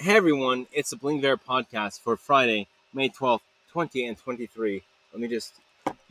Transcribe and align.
Hey 0.00 0.16
everyone, 0.16 0.66
it's 0.72 0.88
the 0.88 0.96
Bling 0.96 1.20
Bear 1.20 1.36
podcast 1.36 2.00
for 2.00 2.16
Friday, 2.16 2.68
May 2.94 3.10
12th, 3.10 3.42
20 3.70 4.06
and 4.06 4.16
23. 4.16 4.82
Let 5.12 5.20
me 5.20 5.28
just 5.28 5.52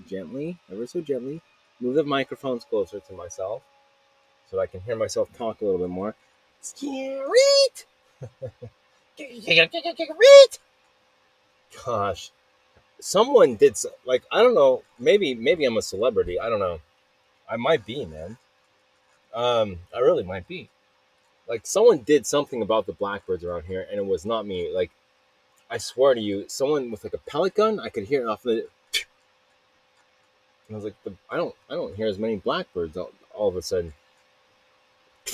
gently, 0.08 0.60
ever 0.72 0.86
so 0.86 1.02
gently, 1.02 1.42
move 1.82 1.96
the 1.96 2.04
microphones 2.04 2.64
closer 2.64 3.00
to 3.00 3.14
myself 3.14 3.64
so 4.52 4.60
I 4.60 4.68
can 4.68 4.82
hear 4.82 4.96
myself 4.96 5.34
talk 5.36 5.62
a 5.62 5.66
little 5.66 5.80
bit 5.80 5.90
more. 5.90 6.14
Scaret! 6.62 7.86
Gosh, 11.84 12.30
someone 13.00 13.56
did 13.56 13.76
so, 13.76 13.90
like 14.06 14.22
I 14.32 14.44
don't 14.44 14.54
know. 14.54 14.84
Maybe 15.00 15.34
maybe 15.34 15.66
I'm 15.66 15.78
a 15.78 15.82
celebrity. 15.82 16.40
I 16.40 16.48
don't 16.48 16.60
know. 16.60 16.80
I 17.50 17.58
might 17.58 17.88
be, 17.88 18.06
man. 18.06 18.38
Um, 19.34 19.80
I 19.96 19.98
really 19.98 20.24
might 20.24 20.48
be. 20.48 20.70
Like 21.50 21.66
someone 21.66 22.00
did 22.00 22.28
something 22.28 22.62
about 22.62 22.86
the 22.86 22.94
blackbirds 22.94 23.44
around 23.44 23.66
here, 23.66 23.88
and 23.90 23.98
it 24.00 24.06
was 24.06 24.24
not 24.24 24.46
me. 24.46 24.72
Like 24.72 24.92
I 25.70 25.80
swear 25.80 26.14
to 26.14 26.22
you, 26.22 26.46
someone 26.48 26.92
with 26.92 27.04
like 27.04 27.16
a 27.16 27.18
pellet 27.18 27.56
gun, 27.56 27.80
I 27.80 27.90
could 27.90 28.06
hear 28.06 28.22
it 28.22 28.28
off 28.28 28.44
the. 28.44 28.68
And 30.68 30.76
I 30.76 30.82
was 30.82 30.84
like, 30.84 31.16
I 31.32 31.38
don't, 31.38 31.56
I 31.68 31.74
don't 31.74 31.96
hear 31.96 32.06
as 32.06 32.20
many 32.20 32.36
blackbirds 32.36 32.96
all, 32.96 33.10
all 33.34 33.48
of 33.48 33.56
a 33.56 33.62
sudden. 33.64 33.94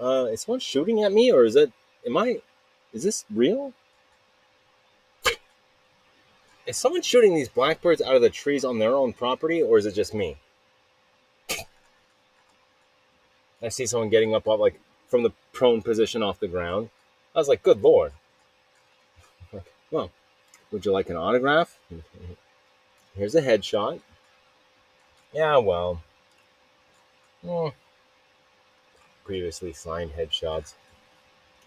Uh, 0.00 0.28
is 0.32 0.40
someone 0.40 0.60
shooting 0.60 1.04
at 1.04 1.12
me, 1.12 1.30
or 1.30 1.44
is 1.44 1.52
that? 1.52 1.70
Am 2.06 2.16
I? 2.16 2.40
Is 2.94 3.02
this 3.02 3.26
real? 3.34 3.74
Is 6.66 6.78
someone 6.78 7.02
shooting 7.02 7.34
these 7.34 7.50
blackbirds 7.50 8.00
out 8.00 8.16
of 8.16 8.22
the 8.22 8.30
trees 8.30 8.64
on 8.64 8.78
their 8.78 8.94
own 8.94 9.12
property, 9.12 9.60
or 9.62 9.76
is 9.76 9.84
it 9.84 9.92
just 9.92 10.14
me? 10.14 10.38
I 13.62 13.68
see 13.68 13.86
someone 13.86 14.08
getting 14.08 14.34
up, 14.34 14.48
off, 14.48 14.60
like 14.60 14.80
from 15.08 15.22
the 15.22 15.32
prone 15.52 15.82
position 15.82 16.22
off 16.22 16.40
the 16.40 16.48
ground. 16.48 16.90
I 17.34 17.38
was 17.38 17.48
like, 17.48 17.62
"Good 17.62 17.82
lord!" 17.82 18.12
Well, 19.90 20.12
would 20.70 20.84
you 20.84 20.92
like 20.92 21.10
an 21.10 21.16
autograph? 21.16 21.76
Here's 23.16 23.34
a 23.34 23.42
headshot. 23.42 24.00
Yeah, 25.32 25.56
well, 25.56 26.00
hmm. 27.44 27.68
previously 29.24 29.72
signed 29.72 30.12
headshots. 30.12 30.74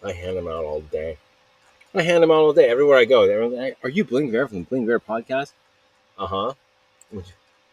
I 0.04 0.14
hand 0.14 0.38
them 0.38 0.48
out 0.48 0.64
all 0.64 0.82
day. 0.82 1.18
I 1.94 2.02
hand 2.02 2.24
them 2.24 2.32
out 2.32 2.42
all 2.42 2.54
day 2.54 2.70
everywhere 2.70 2.98
I 2.98 3.06
go. 3.06 3.24
Like, 3.24 3.78
"Are 3.84 3.90
you 3.90 4.04
Bling 4.04 4.32
Bear 4.32 4.48
from 4.48 4.60
the 4.60 4.66
Bling 4.66 4.86
Bear 4.86 5.00
podcast?" 5.00 5.52
Uh 6.18 6.28
huh. 6.28 6.54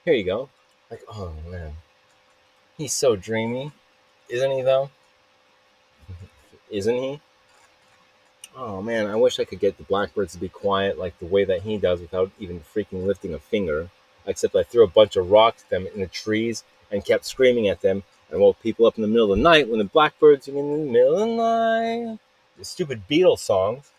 Here 0.04 0.14
you 0.14 0.24
go. 0.24 0.48
Like, 0.90 1.02
oh 1.08 1.32
man, 1.48 1.72
he's 2.76 2.92
so 2.92 3.14
dreamy, 3.16 3.72
isn't 4.30 4.50
he? 4.50 4.62
Though, 4.62 4.90
isn't 6.70 6.96
he? 6.96 7.20
Oh 8.56 8.82
man, 8.82 9.06
I 9.06 9.16
wish 9.16 9.38
I 9.38 9.44
could 9.44 9.60
get 9.60 9.76
the 9.76 9.84
blackbirds 9.84 10.32
to 10.32 10.38
be 10.38 10.48
quiet 10.48 10.98
like 10.98 11.18
the 11.18 11.26
way 11.26 11.44
that 11.44 11.62
he 11.62 11.76
does 11.76 12.00
without 12.00 12.30
even 12.38 12.60
freaking 12.60 13.06
lifting 13.06 13.34
a 13.34 13.38
finger. 13.38 13.90
Except 14.26 14.56
I 14.56 14.62
threw 14.62 14.84
a 14.84 14.88
bunch 14.88 15.16
of 15.16 15.30
rocks 15.30 15.62
at 15.62 15.70
them 15.70 15.86
in 15.94 16.00
the 16.00 16.06
trees 16.06 16.64
and 16.90 17.04
kept 17.04 17.24
screaming 17.24 17.68
at 17.68 17.80
them 17.80 18.02
and 18.30 18.40
woke 18.40 18.60
people 18.62 18.86
up 18.86 18.96
in 18.96 19.02
the 19.02 19.08
middle 19.08 19.32
of 19.32 19.38
the 19.38 19.42
night 19.42 19.68
when 19.68 19.78
the 19.78 19.84
blackbirds 19.84 20.48
are 20.48 20.56
in 20.56 20.86
the 20.86 20.92
middle 20.92 21.14
of 21.14 21.20
the 21.20 21.36
night. 21.36 22.18
The 22.58 22.64
stupid 22.64 23.02
Beatles 23.08 23.38
songs. 23.38 23.90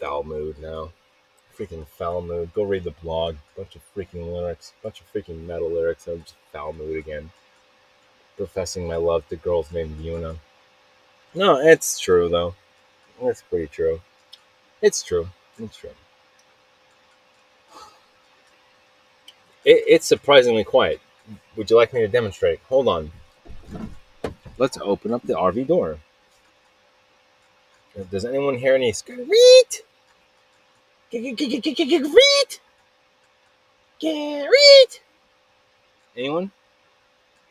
Foul 0.00 0.24
mood 0.24 0.58
now. 0.58 0.92
Freaking 1.58 1.86
foul 1.86 2.22
mood. 2.22 2.54
Go 2.54 2.62
read 2.62 2.84
the 2.84 2.92
blog. 3.02 3.36
Bunch 3.56 3.74
of 3.74 3.82
freaking 3.94 4.32
lyrics. 4.32 4.74
Bunch 4.82 5.00
of 5.00 5.12
freaking 5.12 5.44
metal 5.44 5.70
lyrics. 5.70 6.06
I'm 6.06 6.22
just 6.22 6.36
foul 6.52 6.72
mood 6.72 6.96
again 6.96 7.30
professing 8.38 8.86
my 8.86 8.96
love 8.96 9.28
to 9.28 9.36
girls 9.36 9.70
named 9.70 9.98
Yuna. 10.00 10.38
No, 11.34 11.58
it's 11.58 11.98
true 11.98 12.30
though. 12.30 12.54
It's 13.20 13.42
pretty 13.42 13.66
true. 13.66 14.00
It's 14.80 15.02
true. 15.02 15.28
It's 15.58 15.76
true. 15.76 15.90
It, 19.64 19.82
it's 19.86 20.06
surprisingly 20.06 20.64
quiet. 20.64 21.00
Would 21.56 21.68
you 21.68 21.76
like 21.76 21.92
me 21.92 22.00
to 22.00 22.08
demonstrate? 22.08 22.60
Hold 22.68 22.88
on. 22.88 23.12
Let's 24.56 24.78
open 24.80 25.12
up 25.12 25.22
the 25.22 25.34
RV 25.34 25.66
door. 25.66 25.98
Does 28.10 28.24
anyone 28.24 28.56
hear 28.56 28.76
any 28.76 28.92
screet? 28.92 29.82
Screet? 31.12 32.60
Screet? 34.00 35.00
Anyone? 36.16 36.50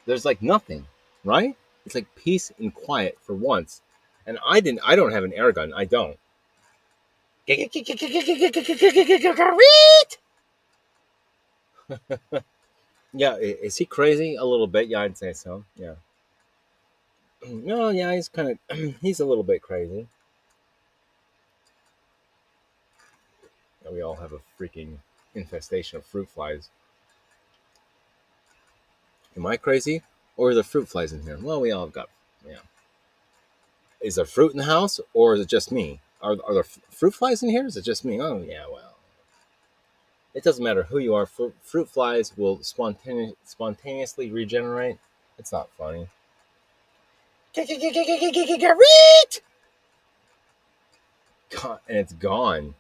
there's 0.08 0.26
like 0.26 0.42
nothing, 0.42 0.88
right? 1.24 1.56
It's 1.86 1.94
like 1.94 2.08
peace 2.16 2.52
and 2.58 2.74
quiet 2.74 3.20
for 3.22 3.34
once. 3.34 3.82
And 4.26 4.40
I 4.46 4.60
didn't 4.60 4.82
I 4.84 4.96
don't 4.96 5.12
have 5.12 5.24
an 5.24 5.34
air 5.34 5.52
gun. 5.52 5.72
I 5.74 5.86
don't. 5.86 6.18
yeah, 13.14 13.36
is 13.38 13.78
he 13.78 13.86
crazy? 13.86 14.36
A 14.36 14.44
little 14.44 14.68
bit. 14.68 14.88
Yeah, 14.90 15.02
I'd 15.02 15.18
say 15.18 15.32
so. 15.34 15.64
Yeah. 15.78 15.96
No, 17.48 17.90
yeah, 17.90 18.14
he's 18.14 18.28
kind 18.28 18.58
of 18.70 18.96
he's 19.02 19.20
a 19.20 19.26
little 19.26 19.44
bit 19.44 19.62
crazy. 19.62 20.08
We 23.92 24.02
all 24.02 24.16
have 24.16 24.34
a 24.34 24.40
freaking 24.60 24.98
infestation 25.36 25.98
of 25.98 26.06
fruit 26.06 26.30
flies. 26.30 26.70
Am 29.36 29.46
I 29.46 29.58
crazy? 29.58 30.02
Or 30.36 30.50
are 30.50 30.54
there 30.54 30.64
fruit 30.64 30.88
flies 30.88 31.14
in 31.14 31.24
here? 31.24 31.38
Well, 31.42 31.62
we 31.62 31.72
all 31.72 31.86
have 31.86 31.94
got, 31.94 32.10
yeah. 32.48 32.60
Is 34.02 34.16
there 34.16 34.26
fruit 34.26 34.52
in 34.52 34.58
the 34.58 34.64
house 34.66 35.00
or 35.14 35.36
is 35.36 35.42
it 35.42 35.48
just 35.50 35.72
me? 35.72 36.00
Are, 36.22 36.36
are 36.46 36.54
there 36.54 36.64
fruit 36.64 37.14
flies 37.14 37.44
in 37.44 37.50
here? 37.50 37.66
Is 37.66 37.78
it 37.78 37.86
just 37.86 38.06
me? 38.06 38.20
Oh, 38.22 38.42
yeah, 38.42 38.66
well. 38.72 38.96
It 40.34 40.44
doesn't 40.44 40.64
matter 40.64 40.84
who 40.84 41.00
you 41.00 41.16
are. 41.16 41.26
Fruit, 41.26 41.56
fruit 41.64 41.90
flies 41.90 42.38
will 42.38 42.60
spontane- 42.60 43.36
spontaneously 43.44 44.30
regenerate. 44.32 44.98
It's 45.40 45.52
not 45.52 45.70
funny. 45.78 46.08
God, 51.50 51.80
and 51.88 51.98
it's 51.98 52.14
gone. 52.14 52.76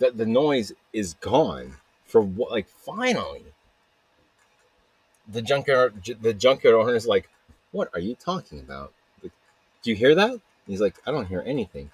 The, 0.00 0.10
the 0.10 0.26
noise 0.26 0.72
is 0.92 1.14
gone 1.14 1.76
for 2.04 2.20
what? 2.20 2.50
Like, 2.50 2.68
finally 2.68 3.44
the 5.30 5.42
junkyard 5.42 5.94
the 6.20 6.34
junkyard 6.34 6.74
owner 6.74 6.94
is 6.94 7.06
like, 7.06 7.28
"What 7.72 7.90
are 7.94 8.00
you 8.00 8.14
talking 8.14 8.58
about? 8.60 8.92
Like, 9.22 9.32
Do 9.82 9.90
you 9.90 9.96
hear 9.96 10.14
that?" 10.14 10.40
he's 10.66 10.80
like, 10.80 10.96
"I 11.06 11.10
don't 11.10 11.26
hear 11.26 11.42
anything." 11.46 11.90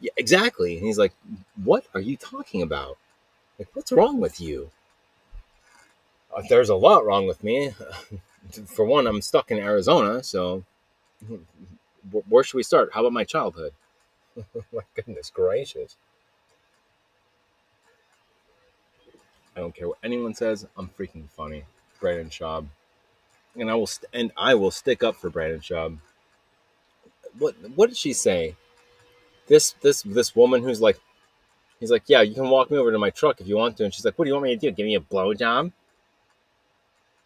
Yeah, 0.00 0.12
exactly. 0.16 0.76
And 0.76 0.86
he's 0.86 0.98
like, 0.98 1.12
"What 1.62 1.84
are 1.94 2.00
you 2.00 2.16
talking 2.16 2.62
about? 2.62 2.98
Like, 3.58 3.68
what's 3.74 3.92
wrong 3.92 4.20
with 4.20 4.40
you?" 4.40 4.70
Uh, 6.34 6.42
there's 6.48 6.68
a 6.68 6.74
lot 6.76 7.04
wrong 7.04 7.26
with 7.26 7.42
me. 7.44 7.72
For 8.66 8.84
one, 8.84 9.06
I'm 9.06 9.20
stuck 9.22 9.50
in 9.50 9.58
Arizona, 9.58 10.22
so 10.22 10.64
where 12.28 12.42
should 12.44 12.56
we 12.56 12.62
start? 12.62 12.90
How 12.94 13.00
about 13.00 13.12
my 13.12 13.24
childhood? 13.24 13.74
my 14.72 14.82
goodness 14.94 15.30
gracious. 15.30 15.96
I 19.56 19.60
don't 19.60 19.74
care 19.74 19.88
what 19.88 19.98
anyone 20.02 20.34
says. 20.34 20.66
I'm 20.76 20.88
freaking 20.88 21.28
funny. 21.30 21.64
Brendan 22.00 22.30
Schaub 22.30 22.66
and 23.56 23.70
I 23.70 23.74
will 23.74 23.86
st- 23.86 24.10
and 24.12 24.32
I 24.36 24.54
will 24.54 24.70
stick 24.70 25.02
up 25.02 25.16
for 25.16 25.30
Brendan 25.30 25.60
Schaub. 25.60 25.98
What 27.38 27.54
what 27.74 27.88
did 27.88 27.96
she 27.96 28.12
say? 28.12 28.56
This 29.46 29.72
this 29.80 30.02
this 30.02 30.36
woman 30.36 30.62
who's 30.62 30.80
like, 30.80 30.98
he's 31.80 31.90
like, 31.90 32.04
yeah, 32.06 32.22
you 32.22 32.34
can 32.34 32.48
walk 32.48 32.70
me 32.70 32.78
over 32.78 32.92
to 32.92 32.98
my 32.98 33.10
truck 33.10 33.40
if 33.40 33.48
you 33.48 33.56
want 33.56 33.76
to, 33.78 33.84
and 33.84 33.94
she's 33.94 34.04
like, 34.04 34.18
what 34.18 34.24
do 34.24 34.28
you 34.28 34.34
want 34.34 34.44
me 34.44 34.54
to 34.54 34.60
do? 34.60 34.70
Give 34.70 34.86
me 34.86 34.94
a 34.94 35.00
blowjob? 35.00 35.72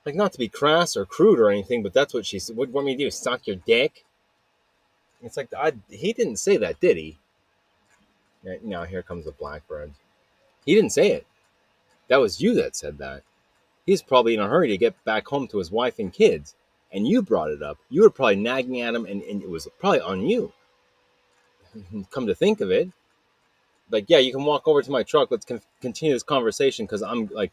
Like 0.04 0.14
not 0.14 0.32
to 0.32 0.38
be 0.38 0.48
crass 0.48 0.96
or 0.96 1.06
crude 1.06 1.40
or 1.40 1.50
anything, 1.50 1.82
but 1.82 1.94
that's 1.94 2.12
what 2.12 2.26
she 2.26 2.38
said. 2.38 2.56
What 2.56 2.66
do 2.66 2.70
you 2.70 2.74
want 2.74 2.86
me 2.86 2.96
to 2.96 3.04
do? 3.04 3.10
Suck 3.10 3.46
your 3.46 3.56
dick? 3.56 4.04
It's 5.22 5.36
like 5.36 5.52
I, 5.56 5.72
he 5.88 6.12
didn't 6.12 6.36
say 6.36 6.56
that, 6.58 6.80
did 6.80 6.96
he? 6.96 7.18
Now 8.62 8.84
here 8.84 9.02
comes 9.02 9.24
the 9.24 9.32
blackbird. 9.32 9.92
He 10.66 10.74
didn't 10.74 10.92
say 10.92 11.12
it. 11.12 11.26
That 12.08 12.20
was 12.20 12.40
you 12.40 12.54
that 12.54 12.76
said 12.76 12.98
that 12.98 13.22
he's 13.86 14.02
probably 14.02 14.34
in 14.34 14.40
a 14.40 14.48
hurry 14.48 14.68
to 14.68 14.78
get 14.78 15.02
back 15.04 15.26
home 15.26 15.48
to 15.48 15.58
his 15.58 15.70
wife 15.70 15.98
and 15.98 16.12
kids. 16.12 16.54
And 16.92 17.08
you 17.08 17.22
brought 17.22 17.50
it 17.50 17.62
up. 17.62 17.78
You 17.90 18.02
were 18.02 18.10
probably 18.10 18.36
nagging 18.36 18.80
at 18.80 18.94
him, 18.94 19.04
and, 19.04 19.20
and 19.22 19.42
it 19.42 19.50
was 19.50 19.66
probably 19.80 20.00
on 20.00 20.22
you. 20.28 20.52
Come 22.10 22.26
to 22.26 22.34
think 22.36 22.60
of 22.60 22.70
it, 22.70 22.90
like, 23.90 24.06
yeah, 24.08 24.18
you 24.18 24.32
can 24.32 24.44
walk 24.44 24.66
over 24.66 24.82
to 24.82 24.90
my 24.90 25.02
truck. 25.02 25.30
Let's 25.30 25.44
con- 25.44 25.60
continue 25.80 26.14
this 26.14 26.22
conversation 26.22 26.86
because 26.86 27.02
I'm 27.02 27.26
like, 27.26 27.52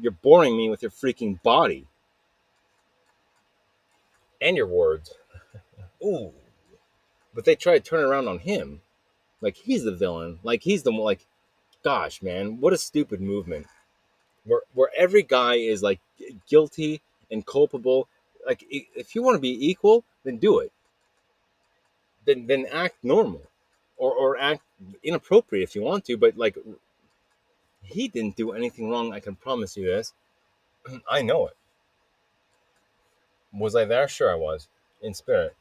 you're 0.00 0.12
boring 0.12 0.56
me 0.56 0.70
with 0.70 0.82
your 0.82 0.90
freaking 0.90 1.42
body 1.42 1.86
and 4.40 4.56
your 4.56 4.66
words. 4.66 5.12
Ooh. 6.04 6.32
But 7.34 7.44
they 7.44 7.56
try 7.56 7.74
to 7.74 7.80
turn 7.80 8.04
around 8.04 8.28
on 8.28 8.38
him. 8.38 8.80
Like 9.40 9.56
he's 9.56 9.84
the 9.84 9.94
villain. 9.94 10.38
Like 10.42 10.62
he's 10.62 10.82
the 10.82 10.92
like, 10.92 11.26
gosh, 11.84 12.22
man, 12.22 12.60
what 12.60 12.72
a 12.72 12.78
stupid 12.78 13.20
movement 13.20 13.66
where 14.44 14.62
where 14.74 14.90
every 14.96 15.22
guy 15.22 15.54
is 15.54 15.82
like 15.82 16.00
guilty 16.48 17.00
and 17.30 17.46
culpable 17.46 18.08
like 18.46 18.64
if 18.70 19.14
you 19.14 19.22
want 19.22 19.36
to 19.36 19.40
be 19.40 19.70
equal, 19.70 20.04
then 20.24 20.36
do 20.36 20.58
it. 20.58 20.72
Then 22.26 22.46
then 22.46 22.66
act 22.70 22.96
normal, 23.02 23.42
or 23.96 24.12
or 24.12 24.36
act 24.36 24.62
inappropriate 25.02 25.68
if 25.68 25.74
you 25.74 25.82
want 25.82 26.04
to. 26.06 26.16
But 26.16 26.36
like, 26.36 26.56
he 27.82 28.08
didn't 28.08 28.36
do 28.36 28.52
anything 28.52 28.90
wrong. 28.90 29.12
I 29.12 29.20
can 29.20 29.36
promise 29.36 29.76
you 29.76 29.86
this. 29.86 30.12
I 31.10 31.22
know 31.22 31.46
it. 31.46 31.56
Was 33.52 33.76
I 33.76 33.84
there? 33.84 34.08
Sure, 34.08 34.30
I 34.30 34.34
was 34.34 34.68
in 35.00 35.14
spirit. 35.14 35.54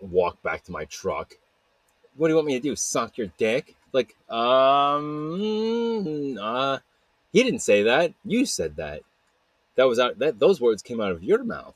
Walk 0.00 0.42
back 0.42 0.64
to 0.64 0.72
my 0.72 0.84
truck. 0.86 1.34
What 2.16 2.28
do 2.28 2.32
you 2.32 2.36
want 2.36 2.46
me 2.46 2.54
to 2.54 2.60
do? 2.60 2.76
Suck 2.76 3.18
your 3.18 3.28
dick? 3.38 3.74
Like, 3.92 4.16
um, 4.30 5.36
uh, 6.40 6.78
he 7.32 7.42
didn't 7.42 7.60
say 7.60 7.82
that. 7.84 8.12
You 8.24 8.46
said 8.46 8.76
that. 8.76 9.02
That 9.76 9.84
was 9.84 9.98
out. 9.98 10.18
That 10.18 10.38
those 10.38 10.60
words 10.60 10.82
came 10.82 11.00
out 11.00 11.12
of 11.12 11.22
your 11.22 11.44
mouth. 11.44 11.74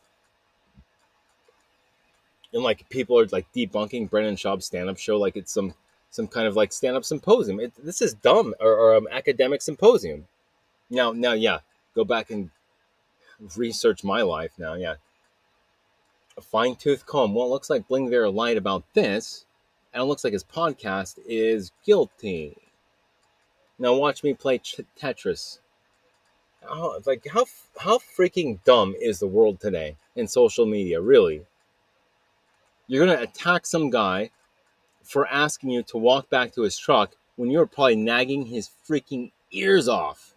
And 2.53 2.63
like 2.63 2.89
people 2.89 3.19
are 3.19 3.27
like 3.27 3.53
debunking 3.53 4.11
Brendan 4.11 4.37
Schaub's 4.37 4.67
stand-up 4.67 4.99
show 4.99 5.17
like 5.19 5.37
it's 5.37 5.53
some 5.53 5.75
some 6.11 6.27
kind 6.27 6.49
of 6.49 6.57
like 6.57 6.73
stand-up 6.73 7.05
symposium. 7.05 7.61
It, 7.61 7.73
this 7.83 8.03
is 8.03 8.15
dumb 8.15 8.55
or, 8.59 8.75
or 8.75 8.97
an 8.97 9.07
academic 9.11 9.63
symposium. 9.63 10.27
Now, 10.91 11.13
now, 11.13 11.35
yeah, 11.35 11.61
go 11.95 12.05
back 12.05 12.31
and 12.31 12.51
research 13.57 14.03
my 14.03 14.23
life 14.23 14.53
now. 14.59 14.75
Yeah, 14.75 14.97
a 16.37 16.41
fine 16.41 16.75
tooth 16.75 17.07
comb. 17.07 17.35
Well, 17.35 17.47
it 17.47 17.51
looks 17.51 17.71
like 17.71 17.87
Bling 17.87 18.09
Viera 18.09 18.35
lied 18.35 18.57
about 18.57 18.83
this, 18.95 19.47
and 19.93 20.03
it 20.03 20.07
looks 20.07 20.25
like 20.25 20.33
his 20.33 20.45
podcast 20.45 21.19
is 21.27 21.73
guilty. 21.85 22.57
Now 23.79 23.95
watch 23.95 24.23
me 24.23 24.35
play 24.35 24.59
ch- 24.59 24.81
Tetris. 24.99 25.59
Oh, 26.69 27.01
like 27.07 27.27
how 27.33 27.47
how 27.79 27.99
freaking 27.99 28.63
dumb 28.65 28.95
is 29.01 29.19
the 29.19 29.27
world 29.27 29.61
today 29.61 29.97
in 30.17 30.29
social 30.29 30.67
media? 30.67 31.01
Really, 31.01 31.43
you're 32.87 33.07
gonna 33.07 33.23
attack 33.23 33.65
some 33.65 33.89
guy 33.89 34.31
for 35.03 35.27
asking 35.29 35.71
you 35.71 35.83
to 35.85 35.97
walk 35.97 36.29
back 36.29 36.53
to 36.55 36.63
his 36.63 36.77
truck 36.77 37.17
when 37.37 37.51
you're 37.51 37.67
probably 37.67 37.97
nagging 37.97 38.47
his 38.47 38.71
freaking 38.89 39.33
ears 39.51 39.89
off. 39.89 40.35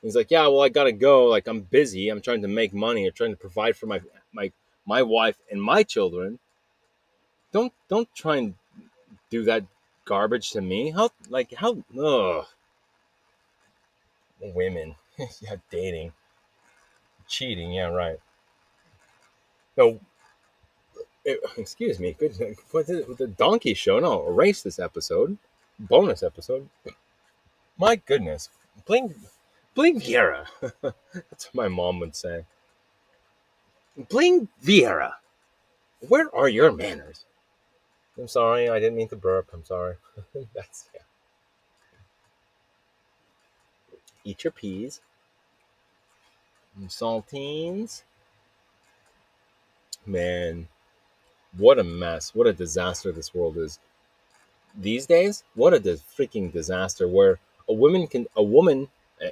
He's 0.00 0.16
like, 0.16 0.30
"Yeah, 0.30 0.46
well, 0.48 0.62
I 0.62 0.70
gotta 0.70 0.92
go. 0.92 1.26
Like, 1.26 1.46
I'm 1.46 1.60
busy. 1.60 2.08
I'm 2.08 2.22
trying 2.22 2.42
to 2.42 2.48
make 2.48 2.72
money. 2.72 3.06
I'm 3.06 3.12
trying 3.12 3.32
to 3.32 3.36
provide 3.36 3.76
for 3.76 3.86
my 3.86 4.00
my 4.32 4.50
my 4.86 5.02
wife 5.02 5.36
and 5.50 5.62
my 5.62 5.82
children. 5.82 6.38
Don't 7.52 7.72
don't 7.88 8.08
try 8.14 8.36
and 8.36 8.54
do 9.30 9.44
that 9.44 9.64
garbage 10.04 10.50
to 10.50 10.60
me. 10.60 10.90
How 10.90 11.10
like 11.28 11.52
how 11.54 11.82
ugh. 11.98 12.46
Women, 14.40 14.94
yeah, 15.40 15.56
dating, 15.70 16.12
cheating. 17.26 17.72
Yeah, 17.72 17.86
right. 17.86 18.18
No, 19.76 19.98
it, 21.24 21.40
excuse 21.56 21.98
me. 21.98 22.14
Good 22.18 22.38
with 22.72 22.86
the, 22.86 23.14
the 23.16 23.26
donkey 23.26 23.74
show. 23.74 23.98
No, 23.98 24.26
erase 24.28 24.62
this 24.62 24.78
episode. 24.78 25.38
Bonus 25.78 26.22
episode. 26.22 26.68
My 27.78 27.96
goodness, 27.96 28.50
Bling 28.86 29.14
Bling 29.74 30.00
Viera. 30.00 30.46
That's 30.82 31.46
what 31.46 31.54
my 31.54 31.68
mom 31.68 31.98
would 32.00 32.14
say. 32.14 32.44
Bling 34.08 34.48
Viera. 34.62 35.14
Where 36.08 36.34
are 36.34 36.48
your 36.48 36.70
manners? 36.70 37.24
I'm 38.18 38.28
sorry, 38.28 38.68
I 38.68 38.78
didn't 38.78 38.96
mean 38.96 39.08
to 39.08 39.16
burp. 39.16 39.48
I'm 39.52 39.64
sorry. 39.64 39.96
That's 40.54 40.88
yeah. 40.94 41.00
Eat 44.24 44.44
your 44.44 44.52
peas. 44.52 45.00
saltines. 46.86 48.02
Man, 50.06 50.68
what 51.56 51.78
a 51.78 51.84
mess. 51.84 52.34
What 52.34 52.46
a 52.46 52.52
disaster 52.52 53.10
this 53.12 53.34
world 53.34 53.56
is. 53.56 53.78
These 54.76 55.06
days, 55.06 55.44
what 55.54 55.74
a 55.74 55.80
freaking 55.80 56.52
disaster 56.52 57.08
where 57.08 57.38
a 57.68 57.72
woman 57.72 58.06
can 58.06 58.26
a 58.36 58.42
woman 58.42 58.88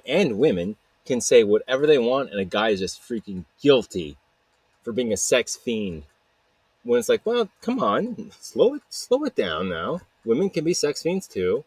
and 0.06 0.38
women 0.38 0.76
can 1.04 1.20
say 1.20 1.42
whatever 1.42 1.86
they 1.86 1.98
want 1.98 2.30
and 2.30 2.40
a 2.40 2.44
guy 2.44 2.68
is 2.68 2.80
just 2.80 3.02
freaking 3.02 3.44
guilty 3.60 4.16
for 4.82 4.92
being 4.92 5.12
a 5.12 5.16
sex 5.16 5.56
fiend. 5.56 6.04
When 6.84 6.98
it's 6.98 7.08
like, 7.08 7.24
well, 7.24 7.48
come 7.60 7.80
on, 7.80 8.32
slow 8.40 8.74
it 8.74 8.82
slow 8.88 9.24
it 9.24 9.36
down 9.36 9.68
now. 9.68 10.00
Women 10.24 10.50
can 10.50 10.64
be 10.64 10.74
sex 10.74 11.02
fiends 11.02 11.26
too. 11.26 11.64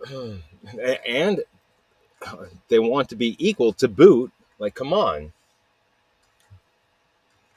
And 1.06 1.42
they 2.68 2.78
want 2.78 3.10
to 3.10 3.16
be 3.16 3.36
equal 3.38 3.74
to 3.74 3.86
boot. 3.86 4.32
Like, 4.58 4.74
come 4.74 4.92
on. 4.92 5.32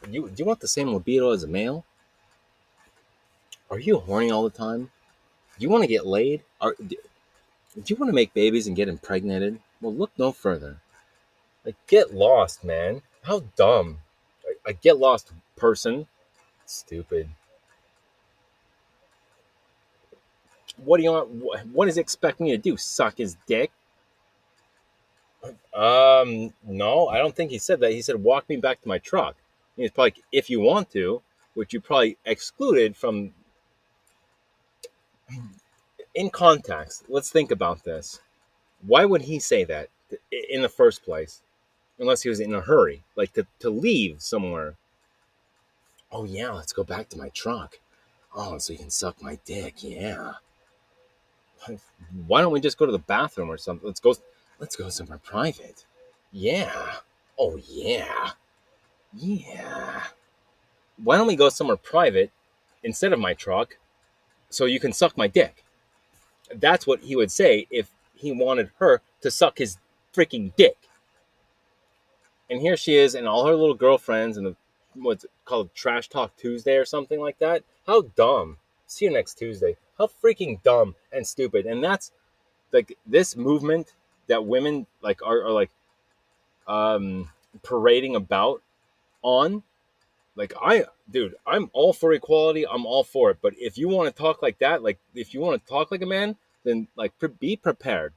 You 0.09 0.29
do 0.29 0.33
you 0.37 0.45
want 0.45 0.59
the 0.59 0.67
same 0.67 0.93
libido 0.93 1.31
as 1.31 1.43
a 1.43 1.47
male? 1.47 1.85
Are 3.69 3.79
you 3.79 3.99
horny 3.99 4.31
all 4.31 4.43
the 4.43 4.49
time? 4.49 4.91
Do 5.57 5.63
you 5.63 5.69
want 5.69 5.83
to 5.83 5.87
get 5.87 6.05
laid? 6.05 6.41
Are 6.61 6.75
do 6.79 6.95
you 7.85 7.95
want 7.95 8.09
to 8.09 8.15
make 8.15 8.33
babies 8.33 8.67
and 8.67 8.75
get 8.75 8.89
impregnated? 8.89 9.59
Well, 9.81 9.93
look 9.93 10.11
no 10.17 10.31
further. 10.31 10.77
Like, 11.65 11.75
get 11.87 12.13
lost, 12.13 12.63
man. 12.63 13.01
How 13.23 13.43
dumb. 13.55 13.99
I, 14.45 14.71
a 14.71 14.73
get 14.73 14.97
lost 14.97 15.31
person. 15.57 16.07
Stupid. 16.65 17.29
What 20.77 20.97
do 20.97 21.03
you 21.03 21.11
want? 21.11 21.29
What 21.29 21.65
What 21.67 21.87
is 21.87 21.97
expecting 21.97 22.45
me 22.45 22.51
to 22.51 22.57
do? 22.57 22.77
Suck 22.77 23.17
his 23.17 23.37
dick? 23.47 23.71
Um, 25.73 26.53
no, 26.65 27.07
I 27.07 27.19
don't 27.19 27.35
think 27.35 27.51
he 27.51 27.57
said 27.57 27.79
that. 27.81 27.91
He 27.91 28.01
said, 28.01 28.23
walk 28.23 28.49
me 28.49 28.57
back 28.57 28.81
to 28.81 28.87
my 28.87 28.97
truck. 28.97 29.35
He's 29.75 29.91
probably, 29.91 30.09
like, 30.09 30.23
if 30.31 30.49
you 30.49 30.59
want 30.59 30.89
to, 30.91 31.21
which 31.53 31.73
you 31.73 31.79
probably 31.81 32.17
excluded 32.25 32.95
from. 32.95 33.33
In 36.15 36.31
context, 36.31 37.03
let's 37.09 37.29
think 37.29 37.51
about 37.51 37.83
this. 37.83 38.19
Why 38.81 39.05
would 39.05 39.21
he 39.23 39.37
say 39.37 39.63
that 39.65 39.89
in 40.31 40.63
the 40.63 40.69
first 40.69 41.03
place? 41.03 41.43
Unless 41.99 42.23
he 42.23 42.29
was 42.29 42.39
in 42.39 42.55
a 42.55 42.61
hurry, 42.61 43.03
like 43.15 43.33
to, 43.33 43.45
to 43.59 43.69
leave 43.69 44.21
somewhere. 44.21 44.75
Oh, 46.11 46.23
yeah, 46.23 46.51
let's 46.51 46.73
go 46.73 46.83
back 46.83 47.09
to 47.09 47.17
my 47.17 47.29
truck. 47.29 47.79
Oh, 48.35 48.57
so 48.57 48.73
you 48.73 48.79
can 48.79 48.89
suck 48.89 49.21
my 49.21 49.39
dick. 49.45 49.83
Yeah. 49.83 50.33
Why 52.27 52.41
don't 52.41 52.53
we 52.53 52.61
just 52.61 52.77
go 52.77 52.85
to 52.85 52.91
the 52.91 52.99
bathroom 52.99 53.49
or 53.49 53.57
something? 53.57 53.85
Let's 53.85 53.99
go. 53.99 54.15
Let's 54.59 54.75
go 54.75 54.89
somewhere 54.89 55.19
private. 55.19 55.85
Yeah. 56.31 56.95
Oh, 57.37 57.59
yeah. 57.67 58.31
Yeah. 59.13 60.03
Why 61.03 61.17
don't 61.17 61.27
we 61.27 61.35
go 61.35 61.49
somewhere 61.49 61.77
private 61.77 62.31
instead 62.83 63.13
of 63.13 63.19
my 63.19 63.33
truck 63.33 63.77
so 64.49 64.65
you 64.65 64.79
can 64.79 64.93
suck 64.93 65.17
my 65.17 65.27
dick? 65.27 65.63
That's 66.53 66.87
what 66.87 67.01
he 67.01 67.15
would 67.15 67.31
say 67.31 67.67
if 67.69 67.89
he 68.15 68.31
wanted 68.31 68.71
her 68.79 69.01
to 69.21 69.29
suck 69.29 69.57
his 69.57 69.77
freaking 70.15 70.55
dick. 70.55 70.77
And 72.49 72.61
here 72.61 72.77
she 72.77 72.95
is 72.95 73.13
and 73.13 73.27
all 73.27 73.45
her 73.45 73.55
little 73.55 73.75
girlfriends 73.75 74.37
and 74.37 74.45
the 74.45 74.55
what's 75.01 75.25
called 75.45 75.73
Trash 75.73 76.09
Talk 76.09 76.35
Tuesday 76.37 76.75
or 76.75 76.85
something 76.85 77.19
like 77.19 77.39
that. 77.39 77.63
How 77.85 78.01
dumb. 78.01 78.57
See 78.85 79.05
you 79.05 79.11
next 79.11 79.35
Tuesday. 79.35 79.77
How 79.97 80.07
freaking 80.07 80.61
dumb 80.63 80.95
and 81.11 81.25
stupid. 81.25 81.65
And 81.65 81.83
that's 81.83 82.11
like 82.71 82.97
this 83.05 83.35
movement 83.35 83.93
that 84.27 84.45
women 84.45 84.85
like 85.01 85.21
are, 85.25 85.43
are 85.43 85.51
like 85.51 85.71
um 86.67 87.29
parading 87.63 88.15
about 88.15 88.61
on 89.21 89.63
like 90.35 90.53
i 90.61 90.83
dude 91.09 91.35
i'm 91.45 91.69
all 91.73 91.93
for 91.93 92.13
equality 92.13 92.67
i'm 92.67 92.85
all 92.85 93.03
for 93.03 93.31
it 93.31 93.37
but 93.41 93.53
if 93.57 93.77
you 93.77 93.87
want 93.87 94.13
to 94.13 94.21
talk 94.21 94.41
like 94.41 94.59
that 94.59 94.83
like 94.83 94.99
if 95.15 95.33
you 95.33 95.39
want 95.39 95.61
to 95.61 95.69
talk 95.69 95.91
like 95.91 96.01
a 96.01 96.05
man 96.05 96.35
then 96.63 96.87
like 96.95 97.17
pre- 97.17 97.29
be 97.29 97.55
prepared 97.55 98.13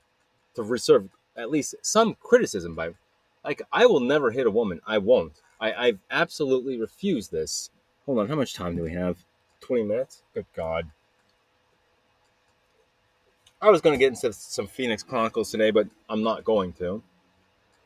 to 0.55 0.63
reserve 0.63 1.09
at 1.37 1.51
least 1.51 1.75
some 1.81 2.15
criticism 2.21 2.75
by 2.75 2.91
like 3.45 3.63
i 3.73 3.87
will 3.87 4.01
never 4.01 4.31
hit 4.31 4.47
a 4.47 4.51
woman 4.51 4.81
i 4.87 4.99
won't 4.99 5.41
i 5.61 5.73
i've 5.73 5.99
absolutely 6.11 6.79
refused 6.79 7.31
this 7.31 7.71
hold 8.07 8.19
on 8.19 8.29
how 8.29 8.35
much 8.35 8.55
time 8.55 8.77
do 8.77 8.83
we 8.83 8.93
have 8.93 9.19
20 9.61 9.85
minutes 9.85 10.23
good 10.35 10.47
god 10.55 10.91
i 13.61 13.71
was 13.71 13.81
going 13.81 13.93
to 13.93 13.99
get 13.99 14.09
into 14.09 14.33
some 14.33 14.67
phoenix 14.67 15.03
chronicles 15.03 15.51
today 15.51 15.71
but 15.71 15.87
i'm 16.09 16.23
not 16.23 16.45
going 16.45 16.73
to 16.73 17.03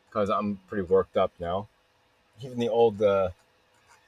because 0.09 0.31
i'm 0.31 0.59
pretty 0.69 0.85
worked 0.85 1.17
up 1.17 1.33
now 1.39 1.69
even 2.43 2.59
the 2.59 2.69
old 2.69 3.01
uh, 3.03 3.29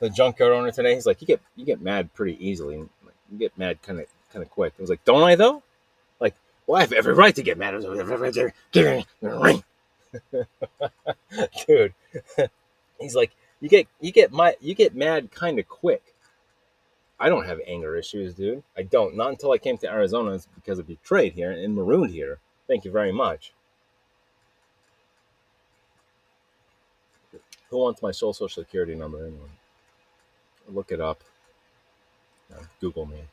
the 0.00 0.10
junkyard 0.10 0.52
owner 0.52 0.70
today, 0.70 0.94
he's 0.94 1.06
like, 1.06 1.20
you 1.20 1.26
get 1.26 1.40
you 1.54 1.64
get 1.64 1.80
mad 1.80 2.12
pretty 2.14 2.36
easily. 2.46 2.76
You 2.76 3.38
get 3.38 3.56
mad 3.56 3.80
kind 3.82 4.00
of 4.00 4.06
kind 4.32 4.42
of 4.42 4.50
quick. 4.50 4.74
I 4.78 4.82
was 4.82 4.90
like, 4.90 5.04
don't 5.04 5.22
I 5.22 5.36
though? 5.36 5.62
Like, 6.20 6.34
well, 6.66 6.78
I 6.78 6.82
have 6.82 6.92
every 6.92 7.14
right 7.14 7.34
to 7.34 7.42
get 7.42 7.58
mad. 7.58 7.74
Dude, 11.66 11.94
he's 13.00 13.14
like, 13.14 13.30
you 13.66 13.70
get 13.70 13.88
you 14.00 14.12
get 14.12 14.30
my 14.30 14.54
you 14.60 14.76
get 14.76 14.94
mad 14.94 15.32
kind 15.32 15.58
of 15.58 15.66
quick. 15.66 16.14
I 17.18 17.28
don't 17.28 17.46
have 17.46 17.58
anger 17.66 17.96
issues, 17.96 18.32
dude. 18.32 18.62
I 18.76 18.82
don't. 18.82 19.16
Not 19.16 19.30
until 19.30 19.50
I 19.50 19.58
came 19.58 19.76
to 19.78 19.90
Arizona 19.90 20.34
it's 20.34 20.46
because 20.54 20.78
of 20.78 20.86
betrayed 20.86 21.32
here 21.32 21.50
and 21.50 21.74
marooned 21.74 22.12
here. 22.12 22.38
Thank 22.68 22.84
you 22.84 22.92
very 22.92 23.10
much. 23.10 23.52
Who 27.70 27.78
wants 27.78 28.02
my 28.02 28.12
social 28.12 28.48
security 28.48 28.94
number 28.94 29.26
anyway? 29.26 29.50
Look 30.68 30.92
it 30.92 31.00
up. 31.00 31.24
Google 32.80 33.06
me. 33.06 33.24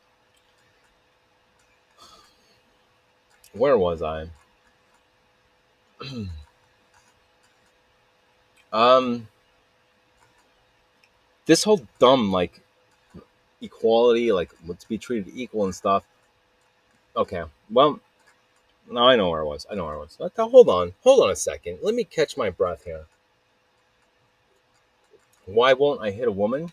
Where 3.52 3.78
was 3.78 4.02
I? 4.02 4.26
um, 8.72 9.28
this 11.46 11.64
whole 11.64 11.86
dumb 11.98 12.32
like 12.32 12.60
equality, 13.60 14.32
like 14.32 14.50
let's 14.66 14.84
be 14.84 14.98
treated 14.98 15.32
equal 15.34 15.64
and 15.64 15.74
stuff. 15.74 16.04
Okay, 17.16 17.44
well, 17.70 18.00
now 18.90 19.08
I 19.08 19.16
know 19.16 19.30
where 19.30 19.40
I 19.40 19.44
was. 19.44 19.66
I 19.70 19.74
know 19.74 19.84
where 19.84 19.94
I 19.94 19.98
was. 19.98 20.16
Now, 20.18 20.26
uh, 20.26 20.48
hold 20.48 20.68
on, 20.68 20.94
hold 21.02 21.24
on 21.24 21.30
a 21.30 21.36
second. 21.36 21.78
Let 21.82 21.94
me 21.94 22.04
catch 22.04 22.36
my 22.36 22.50
breath 22.50 22.84
here. 22.84 23.06
Why 25.46 25.74
won't 25.74 26.00
I 26.00 26.10
hit 26.10 26.28
a 26.28 26.32
woman? 26.32 26.72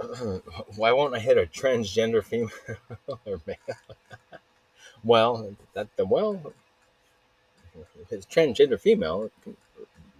Why 0.76 0.92
won't 0.92 1.14
I 1.14 1.18
hit 1.18 1.38
a 1.38 1.46
transgender 1.46 2.24
female 2.24 2.50
or 3.26 3.40
male? 3.46 3.56
well, 5.04 5.54
that 5.74 5.88
the 5.96 6.06
well, 6.06 6.52
it's 8.10 8.26
transgender 8.26 8.78
female, 8.80 9.30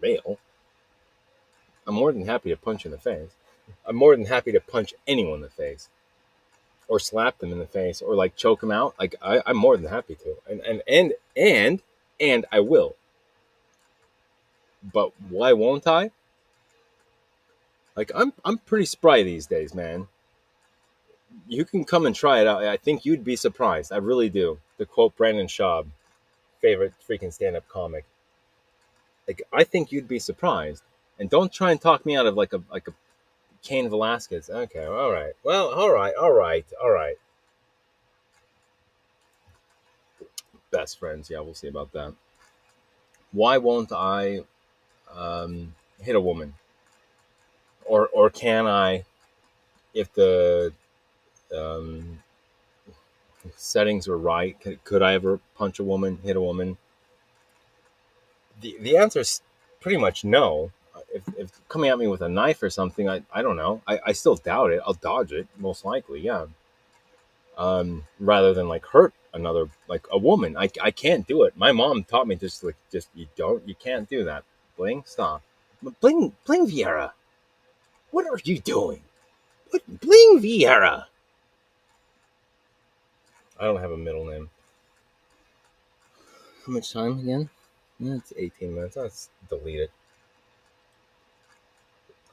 male. 0.00 0.38
I'm 1.86 1.94
more 1.94 2.12
than 2.12 2.26
happy 2.26 2.50
to 2.50 2.56
punch 2.56 2.84
in 2.84 2.92
the 2.92 2.98
face. 2.98 3.30
I'm 3.86 3.96
more 3.96 4.16
than 4.16 4.26
happy 4.26 4.52
to 4.52 4.60
punch 4.60 4.94
anyone 5.06 5.36
in 5.36 5.40
the 5.42 5.48
face, 5.48 5.88
or 6.88 6.98
slap 6.98 7.38
them 7.38 7.52
in 7.52 7.58
the 7.58 7.66
face, 7.66 8.00
or 8.02 8.14
like 8.14 8.36
choke 8.36 8.60
them 8.60 8.70
out. 8.70 8.94
Like 8.98 9.14
I, 9.22 9.42
I'm 9.46 9.56
more 9.56 9.76
than 9.76 9.90
happy 9.90 10.14
to, 10.16 10.36
and 10.48 10.60
and 10.60 10.82
and 10.86 11.14
and 11.36 11.80
and 12.20 12.46
I 12.52 12.60
will. 12.60 12.96
But 14.92 15.12
why 15.28 15.52
won't 15.52 15.86
I? 15.86 16.10
Like 17.96 18.10
I'm 18.14 18.32
I'm 18.44 18.58
pretty 18.58 18.86
spry 18.86 19.22
these 19.22 19.46
days, 19.46 19.74
man. 19.74 20.08
You 21.48 21.64
can 21.64 21.84
come 21.84 22.06
and 22.06 22.14
try 22.14 22.40
it 22.40 22.46
out. 22.46 22.62
I 22.62 22.76
think 22.76 23.04
you'd 23.04 23.24
be 23.24 23.36
surprised. 23.36 23.92
I 23.92 23.96
really 23.96 24.28
do. 24.28 24.58
To 24.78 24.86
quote 24.86 25.16
Brendan 25.16 25.46
Schaub, 25.46 25.86
favorite 26.60 26.92
freaking 27.08 27.32
stand-up 27.32 27.68
comic. 27.68 28.04
Like 29.26 29.42
I 29.52 29.64
think 29.64 29.92
you'd 29.92 30.08
be 30.08 30.18
surprised. 30.18 30.82
And 31.22 31.30
don't 31.30 31.52
try 31.52 31.70
and 31.70 31.80
talk 31.80 32.04
me 32.04 32.16
out 32.16 32.26
of 32.26 32.34
like 32.36 32.52
a 32.52 32.60
like 32.68 32.88
a 32.88 32.92
Cain 33.62 33.88
Velasquez. 33.88 34.50
Okay, 34.50 34.84
all 34.84 35.12
right. 35.12 35.34
Well, 35.44 35.68
all 35.68 35.92
right, 35.92 36.14
all 36.20 36.32
right, 36.32 36.66
all 36.82 36.90
right. 36.90 37.14
Best 40.72 40.98
friends. 40.98 41.30
Yeah, 41.30 41.38
we'll 41.40 41.54
see 41.54 41.68
about 41.68 41.92
that. 41.92 42.12
Why 43.30 43.58
won't 43.58 43.92
I 43.92 44.40
um, 45.14 45.74
hit 46.00 46.16
a 46.16 46.20
woman? 46.20 46.54
or 47.84 48.08
or 48.08 48.30
can 48.30 48.66
I, 48.66 49.04
if 49.94 50.12
the 50.14 50.72
um, 51.54 52.22
settings 53.54 54.08
are 54.08 54.16
right, 54.16 54.58
could, 54.60 54.82
could 54.84 55.02
I 55.02 55.14
ever 55.14 55.40
punch 55.56 55.78
a 55.78 55.84
woman, 55.84 56.18
hit 56.22 56.36
a 56.36 56.40
woman? 56.40 56.78
The 58.60 58.76
the 58.80 58.96
answer 58.96 59.20
is 59.20 59.42
pretty 59.80 59.98
much 59.98 60.24
no. 60.24 60.72
If, 61.14 61.22
if 61.36 61.68
coming 61.68 61.90
at 61.90 61.98
me 61.98 62.06
with 62.06 62.22
a 62.22 62.28
knife 62.28 62.62
or 62.62 62.70
something, 62.70 63.08
I, 63.08 63.22
I 63.32 63.42
don't 63.42 63.56
know. 63.56 63.82
I, 63.86 64.00
I 64.06 64.12
still 64.12 64.36
doubt 64.36 64.72
it. 64.72 64.80
I'll 64.86 64.94
dodge 64.94 65.32
it, 65.32 65.46
most 65.58 65.84
likely, 65.84 66.20
yeah. 66.20 66.46
Um, 67.58 68.04
rather 68.18 68.54
than 68.54 68.68
like 68.68 68.86
hurt 68.86 69.12
another 69.34 69.68
like 69.88 70.06
a 70.10 70.18
woman. 70.18 70.56
I, 70.56 70.68
I 70.82 70.90
can't 70.90 71.26
do 71.26 71.44
it. 71.44 71.56
My 71.56 71.72
mom 71.72 72.04
taught 72.04 72.26
me 72.26 72.36
just 72.36 72.64
like 72.64 72.76
just 72.90 73.08
you 73.14 73.26
don't 73.36 73.66
you 73.68 73.74
can't 73.74 74.08
do 74.08 74.24
that. 74.24 74.44
Bling, 74.76 75.04
stop. 75.06 75.42
Bling 76.00 76.32
Bling 76.46 76.66
Viera. 76.66 77.12
What 78.10 78.26
are 78.26 78.38
you 78.44 78.58
doing? 78.58 79.02
What 79.70 79.82
Bling 80.00 80.40
Viera? 80.40 81.06
I 83.58 83.64
don't 83.64 83.80
have 83.80 83.92
a 83.92 83.96
middle 83.96 84.26
name. 84.26 84.50
How 86.66 86.72
much 86.72 86.92
time 86.92 87.18
again? 87.18 87.48
It's 88.00 88.32
18 88.36 88.74
minutes. 88.74 88.96
Let's 88.96 89.30
delete 89.48 89.80
it. 89.80 89.90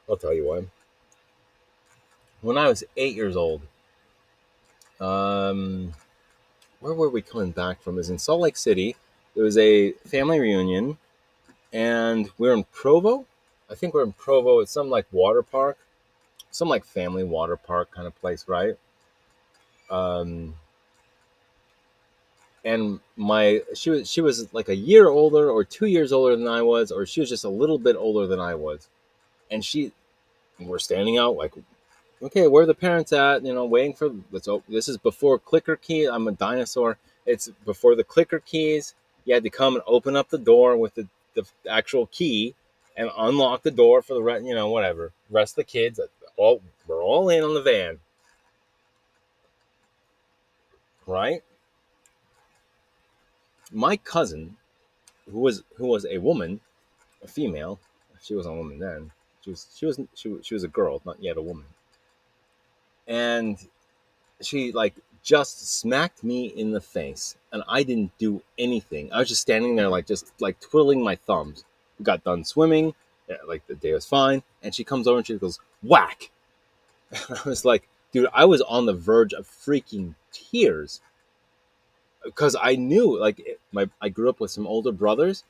I'll 0.10 0.18
tell 0.18 0.34
you 0.34 0.48
why. 0.48 0.66
When 2.42 2.58
I 2.58 2.68
was 2.68 2.84
eight 2.98 3.16
years 3.16 3.36
old, 3.36 3.62
um, 5.00 5.94
where 6.80 6.94
were 6.94 7.10
we 7.10 7.22
coming 7.22 7.52
back 7.52 7.82
from? 7.82 7.96
Was 7.96 8.10
in 8.10 8.18
Salt 8.18 8.42
Lake 8.42 8.58
City. 8.58 8.96
There 9.36 9.44
was 9.44 9.58
a 9.58 9.92
family 10.08 10.40
reunion, 10.40 10.98
and 11.72 12.30
we 12.38 12.50
are 12.50 12.54
in 12.54 12.64
Provo. 12.66 13.26
I 13.70 13.76
think 13.76 13.94
we're 13.94 14.04
in 14.04 14.14
Provo. 14.14 14.60
It's 14.60 14.72
some 14.72 14.90
like 14.90 15.06
water 15.12 15.44
park, 15.44 15.78
some 16.50 16.70
like 16.70 16.86
family 16.86 17.24
water 17.24 17.56
park 17.56 17.92
kind 17.92 18.08
of 18.08 18.20
place, 18.20 18.48
right? 18.48 18.76
Um, 19.90 20.56
and 22.64 23.00
my 23.16 23.62
she 23.74 23.90
was 23.90 24.10
she 24.10 24.22
was 24.22 24.54
like 24.54 24.70
a 24.70 24.76
year 24.76 25.08
older 25.08 25.50
or 25.50 25.64
two 25.64 25.86
years 25.86 26.12
older 26.12 26.36
than 26.36 26.48
I 26.48 26.62
was, 26.62 26.92
or 26.92 27.06
she 27.06 27.20
was 27.20 27.30
just 27.30 27.44
a 27.44 27.50
little 27.50 27.78
bit 27.78 27.96
older 27.96 28.28
than 28.28 28.40
I 28.40 28.56
was, 28.56 28.88
and 29.52 29.64
she 29.64 29.92
we're 30.60 30.80
standing 30.80 31.18
out 31.18 31.36
like 31.36 31.54
okay 32.22 32.48
where 32.48 32.64
are 32.64 32.68
the 32.68 32.74
parents 32.74 33.14
at 33.14 33.46
you 33.46 33.54
know 33.54 33.66
waiting 33.66 33.94
for 33.94 34.12
let's 34.32 34.48
oh 34.48 34.64
this 34.68 34.90
is 34.90 34.98
before 34.98 35.40
clicker 35.40 35.76
key 35.76 36.06
i'm 36.06 36.28
a 36.28 36.32
dinosaur 36.32 36.98
it's 37.26 37.50
before 37.66 37.96
the 37.96 38.04
clicker 38.04 38.40
keys 38.40 38.94
you 39.26 39.34
had 39.34 39.44
to 39.44 39.50
come 39.50 39.76
and 39.76 39.84
open 39.86 40.16
up 40.16 40.30
the 40.30 40.38
door 40.38 40.76
with 40.76 40.96
the, 40.96 41.08
the 41.36 41.46
actual 41.70 42.08
key 42.08 42.56
and 42.98 43.10
unlock 43.18 43.64
the 43.64 43.72
door 43.72 44.02
for 44.02 44.14
the 44.14 44.22
rest, 44.22 44.44
you 44.44 44.54
know, 44.54 44.70
whatever. 44.70 45.14
Rest 45.30 45.54
of 45.54 45.58
the 45.58 45.64
kids, 45.66 46.00
uh, 46.00 46.08
all 46.36 46.62
we're 46.88 47.02
all 47.02 47.30
in 47.30 47.44
on 47.44 47.54
the 47.54 47.62
van, 47.62 48.00
right? 51.06 51.44
My 53.72 53.98
cousin, 53.98 54.58
who 55.32 55.40
was 55.40 55.64
who 55.76 55.88
was 55.88 56.06
a 56.06 56.18
woman, 56.18 56.60
a 57.24 57.28
female, 57.28 57.80
she 58.22 58.36
wasn't 58.36 58.56
a 58.56 58.58
woman 58.58 58.80
then. 58.80 59.12
She 59.44 59.50
was 59.52 59.68
she 59.76 59.86
wasn't 59.86 60.10
she, 60.16 60.38
she 60.42 60.54
was 60.54 60.64
a 60.64 60.68
girl, 60.68 61.02
not 61.06 61.22
yet 61.22 61.38
a 61.38 61.42
woman, 61.42 61.66
and 63.08 63.58
she 64.42 64.72
like 64.72 64.96
just 65.24 65.80
smacked 65.80 66.24
me 66.24 66.48
in 66.48 66.72
the 66.72 66.82
face, 66.82 67.36
and 67.52 67.64
I 67.68 67.84
didn't 67.84 68.18
do 68.18 68.42
anything. 68.58 69.12
I 69.12 69.20
was 69.20 69.30
just 69.30 69.42
standing 69.42 69.76
there, 69.76 69.90
like 69.90 70.08
just 70.08 70.32
like 70.40 70.60
twiddling 70.60 71.04
my 71.04 71.16
thumbs 71.16 71.64
got 72.02 72.24
done 72.24 72.44
swimming. 72.44 72.94
Yeah, 73.28 73.38
like 73.48 73.66
the 73.68 73.76
day 73.76 73.94
was 73.94 74.06
fine. 74.06 74.44
And 74.64 74.74
she 74.74 74.84
comes 74.84 75.08
over 75.08 75.18
and 75.18 75.28
she 75.28 75.38
goes, 75.38 75.60
whack. 75.84 76.32
I 77.14 77.42
was 77.46 77.66
like, 77.66 77.88
dude, 78.12 78.28
I 78.34 78.46
was 78.46 78.62
on 78.62 78.86
the 78.86 78.94
verge 78.94 79.34
of 79.34 79.48
freaking 79.48 80.16
tears 80.32 81.02
because 82.24 82.56
I 82.60 82.76
knew, 82.76 83.18
like, 83.18 83.60
my 83.72 83.90
I 84.02 84.10
grew 84.10 84.30
up 84.30 84.40
with 84.40 84.52
some 84.52 84.68
older 84.68 84.92
brothers. 84.92 85.44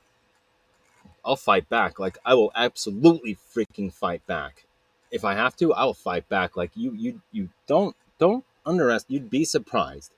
I'll 1.23 1.35
fight 1.35 1.69
back. 1.69 1.99
Like, 1.99 2.17
I 2.25 2.33
will 2.33 2.51
absolutely 2.55 3.37
freaking 3.55 3.91
fight 3.91 4.25
back. 4.27 4.65
If 5.11 5.25
I 5.25 5.33
have 5.33 5.55
to, 5.57 5.73
I 5.73 5.85
will 5.85 5.93
fight 5.93 6.27
back. 6.29 6.55
Like, 6.55 6.71
you, 6.75 6.93
you, 6.93 7.21
you 7.31 7.49
don't, 7.67 7.95
don't 8.19 8.45
underestimate. 8.65 9.21
You'd 9.21 9.29
be 9.29 9.45
surprised. 9.45 10.11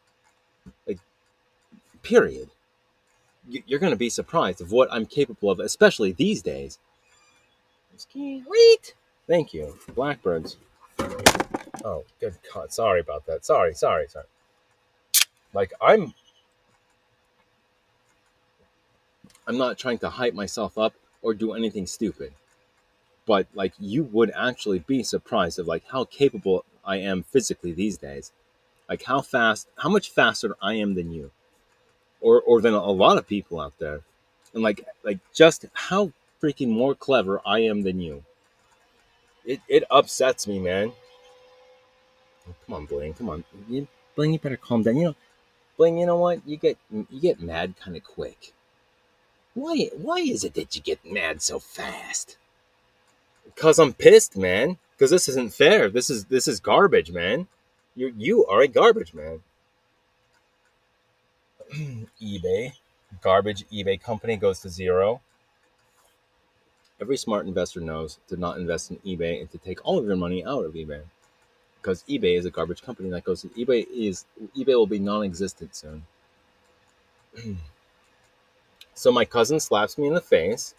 Like, 0.88 1.00
period 2.04 2.50
you're 3.48 3.80
to 3.80 3.96
be 3.96 4.10
surprised 4.10 4.62
of 4.62 4.72
what 4.72 4.92
I'm 4.92 5.06
capable 5.06 5.50
of, 5.50 5.60
especially 5.60 6.12
these 6.12 6.42
days. 6.42 6.80
Wait. 8.16 8.94
Thank 9.28 9.54
you. 9.54 9.78
Blackbirds. 9.96 10.58
Oh, 11.84 12.04
good 12.20 12.36
God. 12.54 12.72
Sorry 12.72 13.00
about 13.00 13.26
that. 13.26 13.46
Sorry, 13.46 13.74
sorry, 13.74 14.08
sorry. 14.08 14.26
Like, 15.54 15.74
I'm. 15.82 16.14
I'm 19.48 19.58
not 19.58 19.78
trying 19.78 19.98
to 20.00 20.10
hype 20.10 20.34
myself 20.34 20.78
up 20.78 20.94
or 21.22 21.34
do 21.34 21.54
anything 21.54 21.88
stupid. 21.88 22.34
But, 23.26 23.48
like, 23.54 23.74
you 23.80 24.04
would 24.04 24.32
actually 24.36 24.80
be 24.80 25.04
surprised 25.04 25.60
of, 25.60 25.68
like, 25.68 25.84
how 25.92 26.06
capable 26.06 26.66
I 26.84 26.98
am 26.98 27.24
physically 27.24 27.72
these 27.72 27.98
days. 27.98 28.32
Like, 28.90 29.04
how 29.04 29.22
fast, 29.22 29.68
how 29.78 29.90
much 29.90 30.10
faster 30.10 30.56
I 30.62 30.74
am 30.74 30.96
than 30.96 31.12
you 31.12 31.32
or 32.22 32.40
or 32.42 32.62
than 32.62 32.74
a 32.74 32.92
lot 32.92 33.18
of 33.18 33.28
people 33.28 33.60
out 33.60 33.78
there, 33.80 34.02
and 34.54 34.64
like 34.64 34.86
like 35.04 35.20
just 35.34 35.66
how 35.74 36.12
freaking 36.42 36.70
more 36.70 36.96
clever 36.96 37.42
I 37.46 37.60
am 37.60 37.82
than 37.82 38.00
you. 38.00 38.24
It 39.44 39.60
it 39.68 39.84
upsets 39.90 40.48
me, 40.48 40.60
man. 40.60 40.94
Oh, 42.48 42.56
come 42.66 42.76
on, 42.76 42.86
Bling. 42.86 43.14
Come 43.16 43.30
on, 43.30 43.44
you, 43.68 43.88
Bling. 44.16 44.34
You 44.34 44.40
better 44.40 44.58
calm 44.58 44.84
down. 44.84 44.98
You 44.98 45.06
know, 45.06 45.16
Bling. 45.78 45.98
You 45.98 46.06
know 46.06 46.18
what? 46.18 46.48
You 46.48 46.58
get 46.58 46.78
you 46.92 47.20
get 47.20 47.42
mad 47.42 47.74
kind 47.84 47.98
of 47.98 48.04
quick. 48.04 48.54
Why 49.54 49.90
why 49.98 50.20
is 50.20 50.44
it 50.44 50.54
that 50.56 50.76
you 50.76 50.82
get 50.82 51.06
mad 51.06 51.42
so 51.42 51.60
fast? 51.60 52.38
Because 53.46 53.80
I'm 53.80 53.94
pissed, 53.94 54.38
man. 54.38 54.78
Because 54.96 55.12
this 55.12 55.30
isn't 55.30 55.54
fair. 55.54 55.90
This 55.90 56.10
is 56.10 56.26
this 56.26 56.48
is 56.48 56.60
garbage, 56.60 57.12
man. 57.12 57.48
You 57.96 58.14
you 58.18 58.46
are 58.48 58.62
a 58.62 58.68
garbage 58.68 59.14
man. 59.14 59.42
eBay, 62.22 62.74
garbage 63.22 63.66
eBay 63.72 64.02
company 64.02 64.38
goes 64.38 64.60
to 64.62 64.70
zero. 64.70 65.22
every 67.02 67.18
smart 67.18 67.48
investor 67.48 67.82
knows 67.82 68.20
to 68.30 68.38
not 68.38 68.58
invest 68.58 68.92
in 68.92 68.98
eBay 69.00 69.40
and 69.42 69.52
to 69.52 69.58
take 69.58 69.84
all 69.86 69.98
of 70.00 70.06
your 70.06 70.16
money 70.16 70.46
out 70.46 70.66
of 70.66 70.74
eBay. 70.74 71.02
Because 71.82 72.04
eBay 72.10 72.38
is 72.38 72.46
a 72.46 72.52
garbage 72.52 72.84
company 72.84 73.10
that 73.12 73.24
goes 73.26 73.42
to 73.42 73.50
eBay 73.50 73.88
is 73.92 74.26
eBay 74.58 74.76
will 74.76 74.88
be 74.88 75.00
non-existent 75.00 75.76
soon. 75.76 76.06
so 78.94 79.12
my 79.12 79.26
cousin 79.26 79.60
slaps 79.60 79.98
me 79.98 80.08
in 80.08 80.14
the 80.14 80.22
face. 80.22 80.76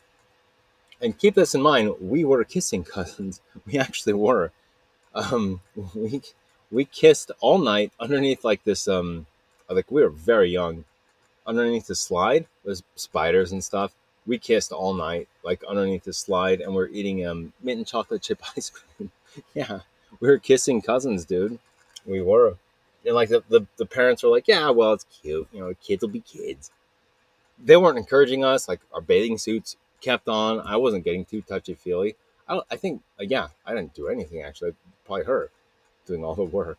And 1.01 1.19
keep 1.19 1.35
this 1.35 1.55
in 1.55 1.63
mind, 1.63 1.95
we 2.01 2.25
were 2.25 2.45
kissing 2.45 2.85
cousins. 2.97 3.41
We 3.67 3.79
actually 3.79 4.15
were. 4.15 4.53
Um, 5.15 5.61
we 5.95 6.23
we 6.71 6.85
kissed 6.87 7.31
all 7.41 7.59
night 7.59 7.93
underneath 8.01 8.45
like 8.45 8.65
this 8.65 8.89
um 8.89 9.27
like 9.69 9.91
we 9.91 10.03
were 10.03 10.11
very 10.11 10.51
young. 10.51 10.85
Underneath 11.47 11.89
the 11.89 11.97
slide 11.97 12.47
was 12.65 12.83
spiders 12.95 13.53
and 13.53 13.65
stuff 13.65 13.93
we 14.27 14.39
kissed 14.39 14.73
all 14.73 14.95
night, 14.95 15.29
like 15.43 15.63
underneath 15.65 16.05
the 16.05 16.13
slide, 16.13 16.61
and 16.61 16.75
we're 16.75 16.89
eating 16.89 17.27
um, 17.27 17.53
mint 17.63 17.79
and 17.79 17.87
chocolate 17.87 18.23
chip 18.23 18.43
ice 18.57 18.71
cream. 18.71 19.11
yeah, 19.55 19.81
we 20.21 20.29
were 20.29 20.39
kissing 20.39 20.81
cousins, 20.83 21.25
dude. 21.25 21.59
We 22.07 22.21
were. 22.21 22.57
And 23.05 23.15
like 23.15 23.31
the, 23.31 23.43
the, 23.49 23.67
the 23.79 23.87
parents 23.87 24.23
were 24.23 24.31
like, 24.31 24.47
yeah, 24.47 24.71
well, 24.71 24.93
it's 24.93 25.07
cute. 25.23 25.49
You 25.53 25.61
know, 25.61 25.75
kids 25.83 26.03
will 26.03 26.09
be 26.09 26.21
kids. 26.21 26.71
They 27.59 27.77
weren't 27.77 27.99
encouraging 27.99 28.45
us. 28.45 28.69
Like 28.69 28.81
our 28.93 29.01
bathing 29.01 29.39
suits 29.39 29.77
kept 30.01 30.29
on. 30.29 30.61
I 30.61 30.77
wasn't 30.77 31.05
getting 31.05 31.25
too 31.25 31.43
touchy 31.43 31.75
feely. 31.75 32.17
I, 32.49 32.61
I 32.71 32.77
think, 32.77 33.03
uh, 33.21 33.25
yeah, 33.25 33.49
I 33.67 33.75
didn't 33.75 33.95
do 33.95 34.09
anything 34.09 34.43
actually. 34.43 34.73
Probably 35.05 35.25
her 35.25 35.51
doing 36.07 36.25
all 36.25 36.35
the 36.35 36.45
work. 36.45 36.79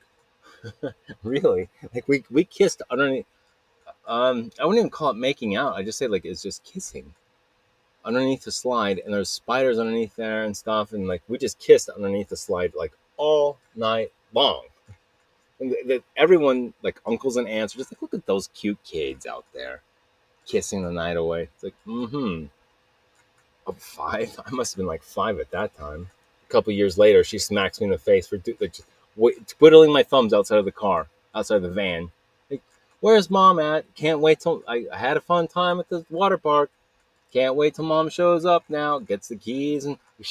really? 1.23 1.69
Like 1.93 2.07
we, 2.07 2.23
we 2.29 2.43
kissed 2.43 2.81
underneath. 2.89 3.25
Um, 4.07 4.51
I 4.59 4.65
wouldn't 4.65 4.79
even 4.79 4.89
call 4.89 5.11
it 5.11 5.17
making 5.17 5.55
out. 5.55 5.75
I 5.75 5.83
just 5.83 5.97
say 5.97 6.07
like 6.07 6.25
it's 6.25 6.43
just 6.43 6.63
kissing 6.63 7.13
underneath 8.05 8.43
the 8.43 8.51
slide 8.51 8.99
and 8.99 9.13
there's 9.13 9.29
spiders 9.29 9.79
underneath 9.79 10.15
there 10.15 10.43
and 10.43 10.55
stuff 10.55 10.93
and 10.93 11.07
like 11.07 11.21
we 11.27 11.37
just 11.37 11.59
kissed 11.59 11.89
underneath 11.89 12.29
the 12.29 12.37
slide 12.37 12.73
like 12.75 12.91
all 13.17 13.57
night 13.75 14.11
long 14.33 14.65
and 15.59 15.71
the, 15.71 15.77
the, 15.85 16.03
everyone 16.17 16.73
like 16.81 16.99
uncles 17.05 17.37
and 17.37 17.47
aunts 17.47 17.73
are 17.73 17.77
just 17.77 17.93
like 17.93 18.01
look 18.01 18.13
at 18.13 18.25
those 18.25 18.49
cute 18.49 18.77
kids 18.83 19.25
out 19.25 19.45
there 19.53 19.81
kissing 20.45 20.83
the 20.83 20.91
night 20.91 21.17
away. 21.17 21.49
It's 21.53 21.63
like 21.63 21.75
mm-hmm. 21.87 22.45
I'm 23.67 23.75
five? 23.75 24.39
I 24.45 24.51
must 24.51 24.73
have 24.73 24.77
been 24.77 24.87
like 24.87 25.03
five 25.03 25.39
at 25.39 25.51
that 25.51 25.75
time. 25.77 26.09
A 26.47 26.51
couple 26.51 26.73
years 26.73 26.97
later 26.97 27.23
she 27.23 27.39
smacks 27.39 27.79
me 27.79 27.85
in 27.85 27.91
the 27.91 27.97
face 27.97 28.27
for 28.27 28.39
like 28.59 28.77
twiddling 29.47 29.91
my 29.91 30.03
thumbs 30.03 30.33
outside 30.33 30.59
of 30.59 30.65
the 30.65 30.71
car 30.71 31.07
outside 31.35 31.57
of 31.57 31.63
the 31.63 31.69
van. 31.69 32.11
Like 32.49 32.61
where's 32.99 33.29
mom 33.29 33.59
at? 33.59 33.85
Can't 33.95 34.19
wait 34.19 34.39
till 34.39 34.63
I, 34.67 34.85
I 34.91 34.97
had 34.97 35.17
a 35.17 35.21
fun 35.21 35.47
time 35.47 35.79
at 35.79 35.89
the 35.89 36.05
water 36.09 36.37
park. 36.37 36.69
Can't 37.31 37.55
wait 37.55 37.75
till 37.75 37.85
mom 37.85 38.09
shows 38.09 38.45
up 38.45 38.63
now, 38.69 38.99
gets 38.99 39.27
the 39.27 39.35
keys, 39.35 39.85
and 39.85 39.97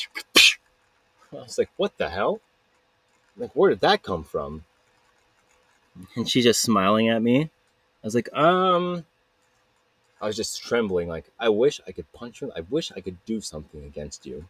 I 1.32 1.36
was 1.42 1.58
like, 1.58 1.70
what 1.76 1.98
the 1.98 2.08
hell? 2.08 2.40
Like, 3.36 3.50
where 3.54 3.70
did 3.70 3.80
that 3.80 4.02
come 4.02 4.24
from? 4.24 4.64
And 6.16 6.26
she's 6.26 6.44
just 6.44 6.62
smiling 6.62 7.10
at 7.10 7.20
me. 7.20 7.42
I 7.42 8.06
was 8.06 8.14
like, 8.14 8.32
um, 8.32 9.04
I 10.22 10.26
was 10.26 10.36
just 10.36 10.62
trembling. 10.62 11.08
Like, 11.08 11.24
I 11.40 11.48
wish 11.48 11.80
I 11.86 11.90
could 11.90 12.10
punch 12.12 12.40
you. 12.40 12.52
I 12.56 12.60
wish 12.70 12.92
I 12.92 13.00
could 13.00 13.22
do 13.26 13.40
something 13.40 13.84
against 13.84 14.24
you. 14.24 14.46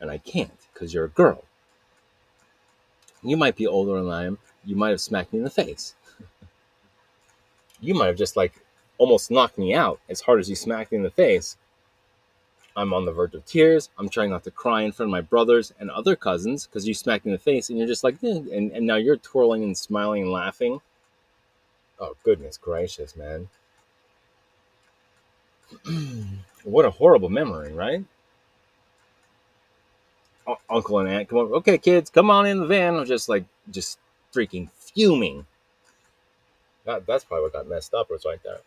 And 0.00 0.10
I 0.10 0.16
can't 0.18 0.50
because 0.72 0.94
you're 0.94 1.04
a 1.04 1.10
girl. 1.10 1.44
You 3.22 3.36
might 3.36 3.54
be 3.54 3.66
older 3.66 4.02
than 4.02 4.10
I 4.10 4.24
am. 4.24 4.38
You 4.64 4.76
might 4.76 4.90
have 4.90 5.00
smacked 5.00 5.32
me 5.32 5.38
in 5.38 5.44
the 5.44 5.50
face. 5.50 5.94
you 7.80 7.94
might 7.94 8.06
have 8.06 8.16
just 8.16 8.36
like 8.36 8.64
almost 8.96 9.30
knocked 9.30 9.58
me 9.58 9.74
out 9.74 10.00
as 10.08 10.22
hard 10.22 10.40
as 10.40 10.48
you 10.48 10.56
smacked 10.56 10.90
me 10.90 10.96
in 10.98 11.04
the 11.04 11.10
face. 11.10 11.58
I'm 12.76 12.92
on 12.92 13.04
the 13.04 13.12
verge 13.12 13.34
of 13.34 13.44
tears. 13.44 13.90
I'm 13.98 14.08
trying 14.08 14.30
not 14.30 14.42
to 14.44 14.50
cry 14.50 14.82
in 14.82 14.92
front 14.92 15.08
of 15.08 15.12
my 15.12 15.20
brothers 15.20 15.72
and 15.78 15.90
other 15.90 16.16
cousins 16.16 16.66
because 16.66 16.88
you 16.88 16.94
smacked 16.94 17.24
me 17.24 17.30
in 17.30 17.36
the 17.36 17.42
face 17.42 17.68
and 17.68 17.78
you're 17.78 17.86
just 17.86 18.04
like, 18.04 18.16
eh, 18.24 18.40
and, 18.52 18.72
and 18.72 18.86
now 18.86 18.96
you're 18.96 19.16
twirling 19.16 19.62
and 19.62 19.76
smiling 19.76 20.22
and 20.22 20.32
laughing. 20.32 20.80
Oh, 22.00 22.16
goodness 22.24 22.56
gracious, 22.58 23.14
man. 23.14 23.48
What 26.64 26.84
a 26.84 26.90
horrible 26.90 27.28
memory, 27.30 27.72
right? 27.72 28.04
uncle 30.68 30.98
and 30.98 31.08
aunt 31.08 31.28
come 31.28 31.38
over. 31.38 31.54
Okay, 31.56 31.78
kids, 31.78 32.10
come 32.10 32.30
on 32.30 32.46
in 32.46 32.60
the 32.60 32.66
van. 32.66 32.96
I'm 32.96 33.06
just 33.06 33.28
like, 33.28 33.44
just 33.70 33.98
freaking 34.34 34.70
fuming. 34.72 35.46
That, 36.84 37.06
that's 37.06 37.24
probably 37.24 37.44
what 37.44 37.52
got 37.52 37.68
messed 37.68 37.94
up 37.94 38.10
was 38.10 38.24
right 38.24 38.40
there. 38.42 38.60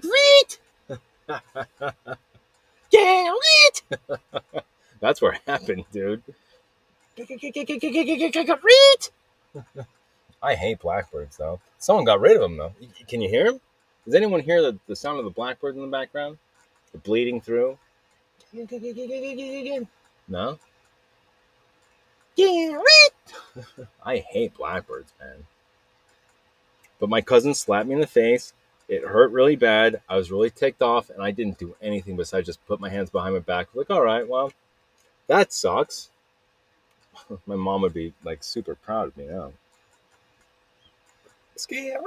Great! 0.00 0.60
yeah, 2.92 3.34
That's 5.00 5.20
where 5.22 5.32
it 5.32 5.40
happened, 5.46 5.84
dude. 5.90 6.22
I 10.42 10.54
hate 10.54 10.80
blackbirds, 10.80 11.36
though. 11.36 11.60
Someone 11.78 12.04
got 12.04 12.20
rid 12.20 12.36
of 12.36 12.42
them, 12.42 12.56
though. 12.56 12.74
Can 13.06 13.20
you 13.20 13.28
hear 13.28 13.44
them? 13.44 13.60
Does 14.04 14.14
anyone 14.14 14.40
hear 14.40 14.60
the, 14.60 14.78
the 14.86 14.96
sound 14.96 15.18
of 15.18 15.24
the 15.24 15.30
blackbird 15.30 15.76
in 15.76 15.82
the 15.82 15.86
background? 15.86 16.38
The 16.92 16.98
bleeding 16.98 17.40
through? 17.40 17.78
No? 20.28 20.58
I 24.04 24.18
hate 24.18 24.54
blackbirds, 24.54 25.12
man. 25.20 25.46
But 26.98 27.08
my 27.08 27.20
cousin 27.20 27.54
slapped 27.54 27.88
me 27.88 27.94
in 27.94 28.00
the 28.00 28.06
face 28.06 28.52
it 28.92 29.04
hurt 29.04 29.30
really 29.32 29.56
bad. 29.56 30.02
I 30.06 30.16
was 30.16 30.30
really 30.30 30.50
ticked 30.50 30.82
off, 30.82 31.08
and 31.08 31.22
I 31.22 31.30
didn't 31.30 31.58
do 31.58 31.74
anything 31.80 32.14
besides 32.14 32.46
just 32.46 32.64
put 32.66 32.78
my 32.78 32.90
hands 32.90 33.08
behind 33.08 33.34
my 33.34 33.40
back. 33.40 33.68
Like, 33.74 33.88
all 33.88 34.02
right, 34.02 34.28
well, 34.28 34.52
that 35.28 35.50
sucks. 35.50 36.10
my 37.46 37.56
mom 37.56 37.80
would 37.82 37.94
be 37.94 38.12
like 38.22 38.44
super 38.44 38.74
proud 38.74 39.08
of 39.08 39.16
me 39.16 39.26
now. 39.26 39.52
Scary. 41.62 41.98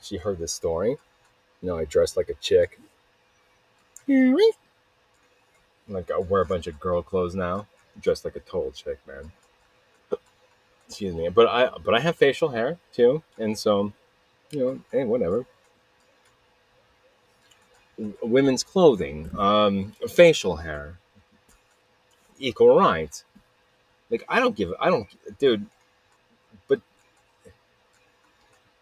She 0.00 0.16
heard 0.16 0.38
this 0.38 0.52
story. 0.52 0.96
You 1.62 1.68
know, 1.68 1.76
I 1.76 1.84
dressed 1.84 2.16
like 2.16 2.28
a 2.28 2.34
chick. 2.34 2.78
Like 5.88 6.10
I 6.10 6.18
wear 6.18 6.42
a 6.42 6.46
bunch 6.46 6.66
of 6.66 6.78
girl 6.78 7.02
clothes 7.02 7.34
now. 7.34 7.66
Dressed 8.00 8.24
like 8.24 8.36
a 8.36 8.40
total 8.40 8.70
chick, 8.72 8.98
man. 9.06 9.32
Excuse 10.86 11.14
me, 11.14 11.28
but 11.28 11.48
I 11.48 11.70
but 11.84 11.94
I 11.94 12.00
have 12.00 12.16
facial 12.16 12.50
hair 12.50 12.78
too, 12.92 13.22
and 13.38 13.58
so 13.58 13.92
you 14.50 14.60
know, 14.60 14.80
hey, 14.92 15.04
whatever 15.04 15.46
women's 18.22 18.62
clothing, 18.62 19.30
um, 19.38 19.92
facial 20.08 20.56
hair, 20.56 20.98
equal 22.38 22.76
rights. 22.76 23.24
Like 24.10 24.24
I 24.28 24.38
don't 24.38 24.54
give, 24.54 24.72
I 24.78 24.90
don't, 24.90 25.08
dude. 25.38 25.66
But 26.68 26.80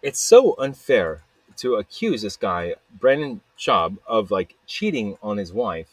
it's 0.05 0.21
so 0.21 0.55
unfair 0.59 1.23
to 1.57 1.77
accuse 1.77 2.21
this 2.21 2.37
guy 2.37 2.75
Brendan 3.01 3.41
Schaub 3.59 3.97
of 4.07 4.31
like 4.31 4.55
cheating 4.67 5.17
on 5.23 5.39
his 5.39 5.53
wife, 5.53 5.89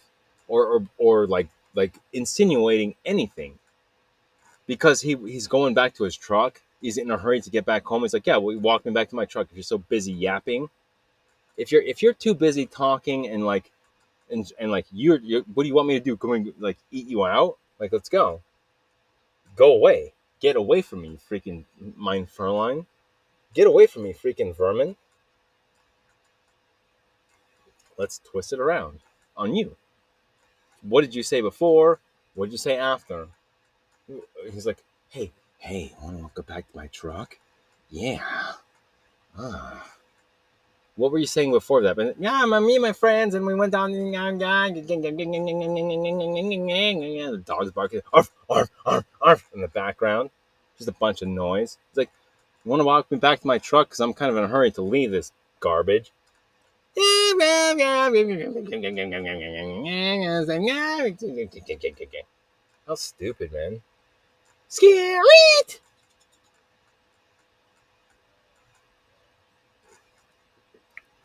or 0.47 0.65
or, 0.65 0.85
or 0.97 1.27
like 1.27 1.47
like 1.73 1.93
insinuating 2.11 2.95
anything, 3.05 3.57
because 4.67 5.01
he 5.01 5.15
he's 5.15 5.47
going 5.47 5.73
back 5.73 5.95
to 5.95 6.03
his 6.03 6.15
truck. 6.15 6.61
He's 6.81 6.97
in 6.97 7.09
a 7.09 7.17
hurry 7.17 7.39
to 7.41 7.49
get 7.49 7.63
back 7.65 7.85
home. 7.85 8.01
He's 8.01 8.13
like, 8.13 8.27
yeah, 8.27 8.37
well, 8.37 8.57
walk 8.57 8.85
me 8.85 8.91
back 8.91 9.09
to 9.09 9.15
my 9.15 9.25
truck. 9.25 9.47
If 9.49 9.55
you're 9.55 9.63
so 9.63 9.77
busy 9.77 10.11
yapping, 10.11 10.69
if 11.55 11.71
you're 11.71 11.83
if 11.83 12.01
you're 12.01 12.13
too 12.13 12.33
busy 12.33 12.65
talking 12.65 13.27
and 13.27 13.45
like 13.45 13.71
and 14.29 14.51
and 14.59 14.71
like 14.71 14.87
you're, 14.91 15.19
you're 15.19 15.43
what 15.53 15.63
do 15.63 15.69
you 15.69 15.75
want 15.75 15.87
me 15.87 15.97
to 15.97 16.03
do? 16.03 16.17
Come 16.17 16.33
and 16.33 16.53
like 16.59 16.77
eat 16.91 17.07
you 17.07 17.25
out? 17.25 17.57
Like 17.79 17.93
let's 17.93 18.09
go. 18.09 18.41
Go 19.55 19.73
away. 19.73 20.13
Get 20.41 20.55
away 20.55 20.81
from 20.81 21.01
me, 21.01 21.19
freaking 21.29 21.63
mein 21.95 22.25
Fräulein. 22.25 22.85
Get 23.53 23.67
away 23.67 23.87
from 23.87 24.03
me, 24.03 24.13
freaking 24.13 24.55
vermin. 24.55 24.95
Let's 27.97 28.19
twist 28.19 28.53
it 28.53 28.59
around 28.59 28.99
on 29.35 29.55
you. 29.55 29.75
What 30.81 31.01
did 31.01 31.13
you 31.13 31.23
say 31.23 31.41
before? 31.41 31.99
What 32.33 32.45
did 32.45 32.53
you 32.53 32.57
say 32.57 32.77
after? 32.77 33.27
He's 34.51 34.65
like, 34.65 34.83
hey, 35.09 35.31
hey, 35.59 35.93
want 36.01 36.17
to 36.17 36.31
go 36.33 36.41
back 36.41 36.71
to 36.71 36.77
my 36.77 36.87
truck? 36.87 37.37
Yeah. 37.89 38.25
Ah 39.37 39.91
what 40.95 41.11
were 41.11 41.17
you 41.17 41.25
saying 41.25 41.51
before 41.51 41.81
that? 41.81 41.95
But 41.95 42.15
yeah, 42.19 42.45
my, 42.45 42.59
me 42.59 42.75
and 42.75 42.81
my 42.83 42.93
friends, 42.93 43.33
and 43.33 43.45
we 43.45 43.55
went 43.55 43.71
down. 43.71 43.91
The 43.91 44.01
dog's 47.43 47.71
barking, 47.71 48.01
arf, 48.13 48.31
arf, 48.49 48.69
arf, 48.85 49.05
arf, 49.21 49.49
in 49.53 49.61
the 49.61 49.67
background. 49.67 50.29
Just 50.77 50.89
a 50.89 50.93
bunch 50.93 51.21
of 51.21 51.27
noise. 51.27 51.77
It's 51.89 51.97
like, 51.97 52.11
you 52.63 52.69
want 52.69 52.79
to 52.79 52.85
walk 52.85 53.11
me 53.11 53.17
back 53.17 53.41
to 53.41 53.47
my 53.47 53.57
truck 53.57 53.89
because 53.89 53.99
I'm 53.99 54.13
kind 54.13 54.31
of 54.31 54.37
in 54.37 54.43
a 54.43 54.47
hurry 54.47 54.71
to 54.71 54.81
leave 54.81 55.11
this 55.11 55.31
garbage. 55.59 56.11
How 62.87 62.95
stupid, 62.95 63.51
man. 63.53 63.81
Scary! 64.67 65.19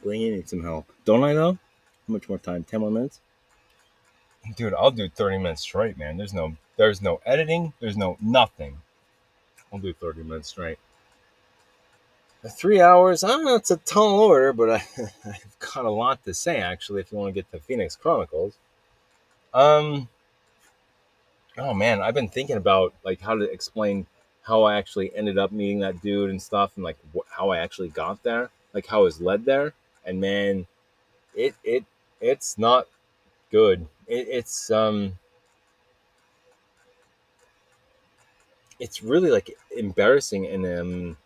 Blingy 0.05 0.31
needs 0.31 0.51
some 0.51 0.63
help. 0.63 0.87
Don't 1.05 1.25
I 1.25 1.35
though? 1.35 1.53
How 1.53 1.59
much 2.13 2.29
more 2.29 2.39
time? 2.39 2.63
Ten 2.63 2.81
more 2.81 2.91
minutes? 2.91 3.21
Dude, 4.55 4.75
I'll 4.75 4.93
do 4.93 5.09
30 5.09 5.39
minutes 5.39 5.63
straight, 5.63 5.99
man. 5.99 6.17
There's 6.17 6.33
no 6.33 6.57
there's 6.77 7.03
no 7.03 7.21
editing, 7.27 7.73
there's 7.81 7.97
no 7.97 8.17
nothing. 8.21 8.79
I'll 9.73 9.81
do 9.81 9.93
30 9.93 10.23
minutes 10.23 10.49
straight. 10.51 10.79
Three 12.51 12.81
hours, 12.81 13.25
I 13.25 13.29
don't 13.29 13.45
know, 13.45 13.55
it's 13.57 13.71
a 13.71 13.77
tall 13.79 14.21
order, 14.21 14.53
but 14.53 14.71
I, 14.71 14.85
I've 15.25 15.59
got 15.59 15.85
a 15.85 15.91
lot 15.91 16.25
to 16.25 16.35
say 16.35 16.59
actually 16.59 17.01
if 17.01 17.11
you 17.11 17.19
want 17.19 17.31
to 17.31 17.35
get 17.35 17.51
to 17.53 17.61
Phoenix 17.61 17.97
Chronicles. 17.97 18.57
Um 19.55 20.09
oh 21.59 21.75
man, 21.75 22.03
I've 22.03 22.15
been 22.15 22.29
thinking 22.29 22.57
about 22.57 22.95
like 23.05 23.21
how 23.21 23.35
to 23.37 23.45
explain 23.51 24.07
how 24.43 24.63
I 24.63 24.77
actually 24.77 25.15
ended 25.17 25.39
up 25.39 25.51
meeting 25.51 25.81
that 25.81 26.01
dude 26.03 26.31
and 26.31 26.41
stuff, 26.41 26.73
and 26.77 26.85
like 26.85 26.99
wh- 27.15 27.29
how 27.31 27.51
I 27.51 27.59
actually 27.59 27.89
got 27.89 28.23
there, 28.23 28.51
like 28.73 28.87
how 28.87 29.01
I 29.01 29.05
was 29.05 29.21
led 29.21 29.45
there. 29.45 29.73
And 30.05 30.21
man, 30.21 30.67
it 31.35 31.55
it 31.65 31.85
it's 32.21 32.59
not 32.59 32.87
good. 33.51 33.87
It, 34.07 34.29
it's 34.29 34.71
um, 34.71 35.19
it's 38.79 39.03
really 39.03 39.31
like 39.31 39.57
embarrassing, 39.77 40.47
and 40.47 40.67
um, 40.67 41.17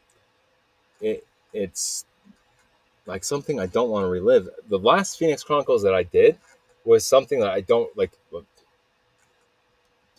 it 1.00 1.26
it's 1.52 2.04
like 3.06 3.24
something 3.24 3.58
I 3.58 3.66
don't 3.66 3.90
want 3.90 4.04
to 4.04 4.08
relive. 4.08 4.48
The 4.68 4.78
last 4.78 5.18
Phoenix 5.18 5.42
Chronicles 5.42 5.82
that 5.82 5.94
I 5.94 6.04
did 6.04 6.38
was 6.84 7.06
something 7.06 7.40
that 7.40 7.50
I 7.50 7.60
don't 7.60 7.96
like 7.96 8.12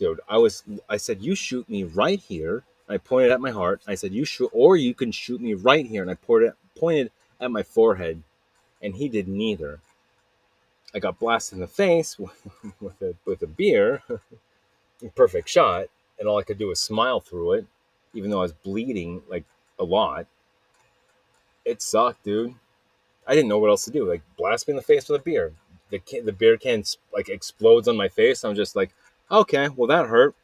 dude, 0.02 0.20
I 0.28 0.38
was 0.38 0.64
I 0.88 0.96
said 0.96 1.22
you 1.22 1.34
shoot 1.36 1.68
me 1.68 1.84
right 1.84 2.18
here. 2.18 2.64
I 2.88 2.96
pointed 2.98 3.30
at 3.30 3.40
my 3.40 3.52
heart. 3.52 3.80
I 3.86 3.94
said 3.94 4.12
you 4.12 4.24
shoot, 4.24 4.50
or 4.52 4.76
you 4.76 4.94
can 4.94 5.12
shoot 5.12 5.40
me 5.40 5.54
right 5.54 5.86
here, 5.86 6.02
and 6.02 6.10
I 6.10 6.14
pointed 6.14 6.54
pointed 6.76 7.12
at 7.40 7.52
my 7.52 7.62
forehead, 7.62 8.22
and 8.82 8.96
he 8.96 9.08
did 9.08 9.28
neither. 9.28 9.78
I 10.94 10.98
got 10.98 11.20
blasted 11.20 11.56
in 11.56 11.60
the 11.60 11.68
face 11.68 12.18
with 12.80 13.00
a 13.00 13.14
with 13.24 13.42
a 13.42 13.46
beer, 13.46 14.02
perfect 15.14 15.48
shot, 15.48 15.86
and 16.18 16.28
all 16.28 16.38
I 16.38 16.42
could 16.42 16.58
do 16.58 16.68
was 16.68 16.80
smile 16.80 17.20
through 17.20 17.52
it, 17.52 17.66
even 18.12 18.30
though 18.30 18.40
I 18.40 18.48
was 18.48 18.52
bleeding 18.52 19.22
like 19.28 19.44
a 19.78 19.84
lot. 19.84 20.26
It 21.64 21.82
sucked, 21.82 22.24
dude. 22.24 22.54
I 23.26 23.34
didn't 23.34 23.48
know 23.48 23.58
what 23.58 23.70
else 23.70 23.84
to 23.84 23.90
do. 23.90 24.08
Like 24.08 24.22
blast 24.36 24.66
me 24.66 24.72
in 24.72 24.76
the 24.76 24.82
face 24.82 25.08
with 25.08 25.20
a 25.20 25.24
beer. 25.24 25.52
The 25.90 25.98
can, 25.98 26.24
the 26.24 26.32
beer 26.32 26.56
can 26.56 26.84
like 27.12 27.28
explodes 27.28 27.88
on 27.88 27.96
my 27.96 28.08
face. 28.08 28.44
I'm 28.44 28.54
just 28.54 28.74
like, 28.74 28.90
Okay, 29.32 29.70
well 29.70 29.88
that 29.88 30.08
hurt. 30.08 30.34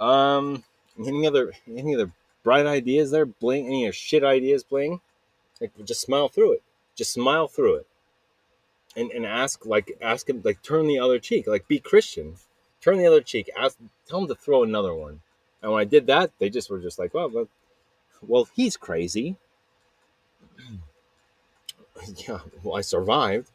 Um, 0.00 0.64
any 0.98 1.26
other 1.26 1.52
any 1.68 1.94
other 1.94 2.10
bright 2.42 2.64
ideas 2.64 3.10
there? 3.10 3.26
Bling, 3.26 3.66
any 3.66 3.92
shit 3.92 4.24
ideas? 4.24 4.64
Bling, 4.64 5.00
like 5.60 5.72
just 5.84 6.00
smile 6.00 6.30
through 6.30 6.54
it. 6.54 6.62
Just 6.96 7.12
smile 7.12 7.46
through 7.46 7.76
it, 7.76 7.86
and 8.96 9.10
and 9.10 9.26
ask 9.26 9.66
like 9.66 9.98
ask 10.00 10.30
him 10.30 10.40
like 10.44 10.62
turn 10.62 10.86
the 10.86 10.98
other 10.98 11.18
cheek. 11.18 11.46
Like 11.46 11.68
be 11.68 11.78
Christian, 11.78 12.36
turn 12.80 12.96
the 12.96 13.06
other 13.06 13.20
cheek. 13.20 13.50
Ask 13.56 13.76
tell 14.08 14.20
him 14.20 14.28
to 14.28 14.34
throw 14.34 14.62
another 14.62 14.94
one. 14.94 15.20
And 15.60 15.70
when 15.70 15.80
I 15.80 15.84
did 15.84 16.06
that, 16.06 16.32
they 16.38 16.48
just 16.48 16.70
were 16.70 16.80
just 16.80 16.98
like, 16.98 17.12
well, 17.12 17.28
well, 17.28 17.48
well 18.22 18.48
he's 18.54 18.78
crazy. 18.78 19.36
yeah, 22.28 22.40
well, 22.62 22.76
I 22.76 22.80
survived 22.80 23.50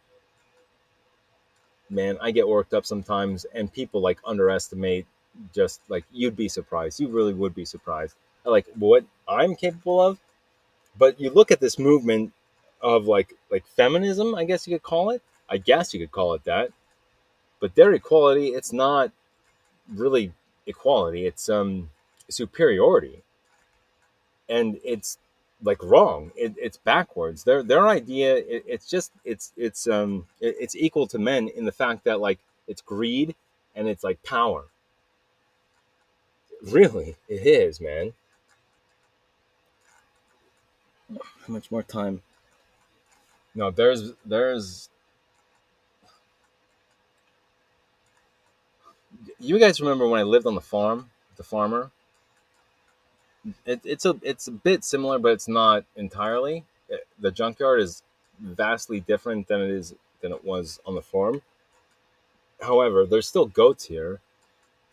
man, 1.90 2.18
I 2.22 2.32
get 2.32 2.48
worked 2.48 2.74
up 2.74 2.86
sometimes, 2.86 3.46
and 3.54 3.72
people 3.72 4.02
like 4.02 4.20
underestimate 4.26 5.06
just 5.54 5.82
like 5.88 6.04
you'd 6.12 6.36
be 6.36 6.50
surprised. 6.50 7.00
You 7.00 7.10
really 7.10 7.34
would 7.34 7.56
be 7.56 7.66
surprised. 7.66 8.16
Like 8.46 8.68
what 8.76 9.06
I'm 9.28 9.56
capable 9.56 10.02
of. 10.02 10.20
But 10.98 11.20
you 11.20 11.30
look 11.30 11.52
at 11.52 11.60
this 11.60 11.78
movement 11.78 12.34
of 12.82 13.06
like 13.08 13.34
like 13.52 13.66
feminism, 13.66 14.36
I 14.36 14.46
guess 14.46 14.68
you 14.68 14.76
could 14.76 14.84
call 14.84 15.12
it. 15.12 15.22
I 15.50 15.58
guess 15.58 15.94
you 15.94 16.00
could 16.00 16.12
call 16.12 16.34
it 16.34 16.44
that. 16.46 16.72
But 17.60 17.76
their 17.76 17.94
equality, 17.94 18.50
it's 18.50 18.74
not 18.74 19.12
really 19.94 20.34
equality. 20.66 21.26
It's 21.26 21.50
um 21.50 21.90
superiority. 22.30 23.22
And 24.50 24.80
it's 24.84 25.18
like 25.64 25.82
wrong. 25.84 26.32
It, 26.36 26.56
it's 26.58 26.78
backwards. 26.78 27.44
Their 27.44 27.64
their 27.64 27.88
idea. 27.88 28.36
It, 28.38 28.64
it's 28.68 28.90
just 28.90 29.12
it's 29.26 29.52
it's 29.58 29.88
um 29.88 30.26
it, 30.40 30.56
it's 30.60 30.76
equal 30.76 31.08
to 31.08 31.20
men 31.20 31.48
in 31.50 31.66
the 31.66 31.72
fact 31.72 32.04
that 32.06 32.20
like 32.20 32.40
it's 32.68 32.82
greed 32.82 33.36
and 33.76 33.88
it's 33.88 34.04
like 34.04 34.22
power. 34.24 34.66
Really, 36.64 37.16
it 37.30 37.46
is, 37.46 37.80
man. 37.80 38.14
How 41.48 41.54
much 41.54 41.72
more 41.72 41.84
time? 41.84 42.22
No, 43.56 43.72
there's 43.72 44.14
there's. 44.26 44.90
You 49.40 49.60
guys 49.60 49.80
remember 49.82 50.08
when 50.08 50.20
I 50.20 50.24
lived 50.24 50.46
on 50.48 50.56
the 50.56 50.62
farm, 50.62 51.10
the 51.38 51.44
farmer? 51.44 51.92
It, 53.66 53.82
it's 53.84 54.06
a 54.06 54.16
it's 54.22 54.48
a 54.48 54.52
bit 54.52 54.84
similar, 54.84 55.20
but 55.20 55.32
it's 55.34 55.48
not 55.48 55.86
entirely. 55.96 56.66
It, 56.90 57.08
the 57.20 57.32
junkyard 57.32 57.82
is 57.82 58.04
vastly 58.40 59.00
different 59.00 59.48
than 59.48 59.62
it 59.62 59.70
is 59.70 59.94
than 60.22 60.32
it 60.32 60.44
was 60.44 60.80
on 60.86 60.96
the 60.96 61.02
farm. 61.02 61.42
However, 62.62 63.06
there's 63.06 63.28
still 63.28 63.46
goats 63.46 63.86
here, 63.86 64.20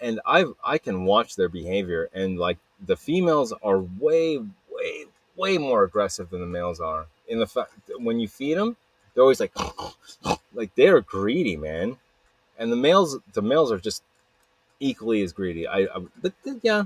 and 0.01 0.21
I 0.27 0.45
I 0.65 0.79
can 0.79 1.05
watch 1.05 1.37
their 1.37 1.49
behavior, 1.49 2.11
and 2.13 2.39
like 2.39 2.59
the 2.85 2.97
females 2.97 3.53
are 3.63 3.79
way 3.79 4.39
way 4.39 5.05
way 5.37 5.59
more 5.59 5.85
aggressive 5.85 6.31
than 6.31 6.41
the 6.41 6.47
males 6.47 6.81
are. 6.81 7.07
In 7.29 7.39
the 7.39 7.47
fact 7.47 7.73
when 7.99 8.21
you 8.21 8.29
feed 8.29 8.59
them, 8.59 8.77
they're 9.15 9.23
always 9.23 9.41
like 9.41 9.53
like 10.55 10.75
they're 10.75 11.01
greedy, 11.01 11.57
man, 11.57 11.97
and 12.59 12.71
the 12.71 12.77
males 12.77 13.19
the 13.33 13.43
males 13.43 13.73
are 13.73 13.79
just 13.79 14.03
equally 14.81 15.23
as 15.23 15.33
greedy. 15.33 15.67
I, 15.67 15.83
I 15.85 15.99
but 16.21 16.35
yeah, 16.63 16.85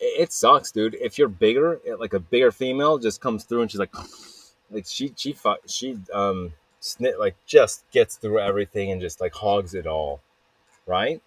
it 0.00 0.32
sucks, 0.32 0.72
dude. 0.72 0.96
If 1.00 1.18
you're 1.18 1.28
bigger, 1.28 1.80
like 1.98 2.14
a 2.14 2.20
bigger 2.20 2.50
female 2.50 2.98
just 2.98 3.20
comes 3.20 3.44
through 3.44 3.62
and 3.62 3.70
she's 3.70 3.80
like, 3.80 3.94
like 4.70 4.86
she 4.86 5.12
she 5.16 5.36
she 5.66 5.98
um 6.12 6.52
snit 6.80 7.18
like 7.18 7.36
just 7.46 7.84
gets 7.90 8.16
through 8.16 8.38
everything 8.38 8.90
and 8.90 9.00
just 9.00 9.20
like 9.20 9.34
hogs 9.34 9.74
it 9.74 9.86
all, 9.86 10.20
right? 10.86 11.20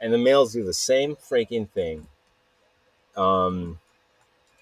And 0.00 0.12
the 0.12 0.18
males 0.18 0.52
do 0.52 0.64
the 0.64 0.74
same 0.74 1.16
freaking 1.16 1.68
thing. 1.70 2.06
Um, 3.16 3.78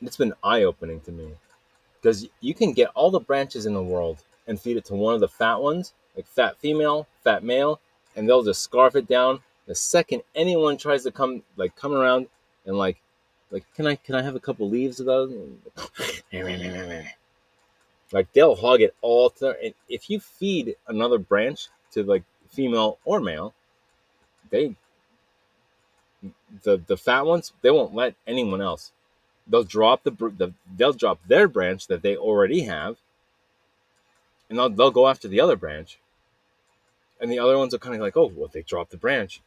it's 0.01 0.17
been 0.17 0.35
eye 0.43 0.63
opening 0.63 1.01
to 1.01 1.13
me 1.13 1.33
because 2.01 2.27
you 2.41 2.55
can 2.55 2.73
get 2.73 2.91
all 2.95 3.11
the 3.11 3.21
branches 3.21 3.67
in 3.67 3.75
the 3.75 3.83
world 3.83 4.23
and 4.47 4.61
feed 4.61 4.77
it 4.77 4.85
to 4.87 4.95
one 4.95 5.15
of 5.15 5.21
the 5.21 5.29
fat 5.29 5.61
ones, 5.61 5.93
like 6.17 6.27
fat 6.27 6.57
female, 6.59 7.07
fat 7.23 7.43
male, 7.45 7.81
and 8.17 8.29
they'll 8.29 8.43
just 8.43 8.63
scarf 8.63 8.97
it 8.97 9.07
down. 9.09 9.41
The 9.67 9.75
second 9.75 10.23
anyone 10.35 10.79
tries 10.79 11.03
to 11.05 11.11
come 11.11 11.43
like 11.57 11.77
come 11.77 11.93
around 11.93 12.29
and 12.65 12.77
like 12.77 12.99
like, 13.51 13.65
can 13.75 13.87
I 13.87 13.97
can 13.97 14.15
I 14.15 14.23
have 14.23 14.35
a 14.35 14.41
couple 14.41 14.69
leaves 14.69 15.01
of 15.01 15.07
those? 15.07 15.35
like 18.13 18.33
they'll 18.33 18.57
hog 18.57 18.81
it 18.81 18.95
all. 19.01 19.31
To, 19.31 19.57
and 19.63 19.75
if 19.89 20.11
you 20.11 20.21
feed 20.21 20.77
another 20.87 21.19
branch 21.19 21.69
to 21.93 22.03
like 22.03 22.25
female 22.51 22.99
or 23.05 23.21
male, 23.21 23.55
they 24.51 24.75
the 26.63 26.79
the 26.87 26.97
fat 26.97 27.27
ones 27.27 27.53
they 27.63 27.71
won't 27.71 27.95
let 27.95 28.15
anyone 28.27 28.61
else. 28.61 28.93
They'll 29.47 29.65
drop 29.65 30.03
the, 30.03 30.11
the 30.11 30.53
they'll 30.77 30.93
drop 30.93 31.21
their 31.27 31.49
branch 31.49 31.87
that 31.87 32.03
they 32.03 32.17
already 32.17 32.63
have, 32.63 32.97
and 34.49 34.59
they'll 34.59 34.69
they'll 34.71 34.91
go 34.91 35.09
after 35.09 35.29
the 35.29 35.41
other 35.41 35.57
branch. 35.57 35.99
And 37.21 37.33
the 37.33 37.41
other 37.41 37.59
ones 37.59 37.75
are 37.75 37.79
kind 37.79 37.97
of 37.97 38.01
like, 38.01 38.17
oh, 38.17 38.31
well, 38.33 38.49
they 38.53 38.63
dropped 38.63 38.93
the 38.93 38.97
branch. 38.97 39.41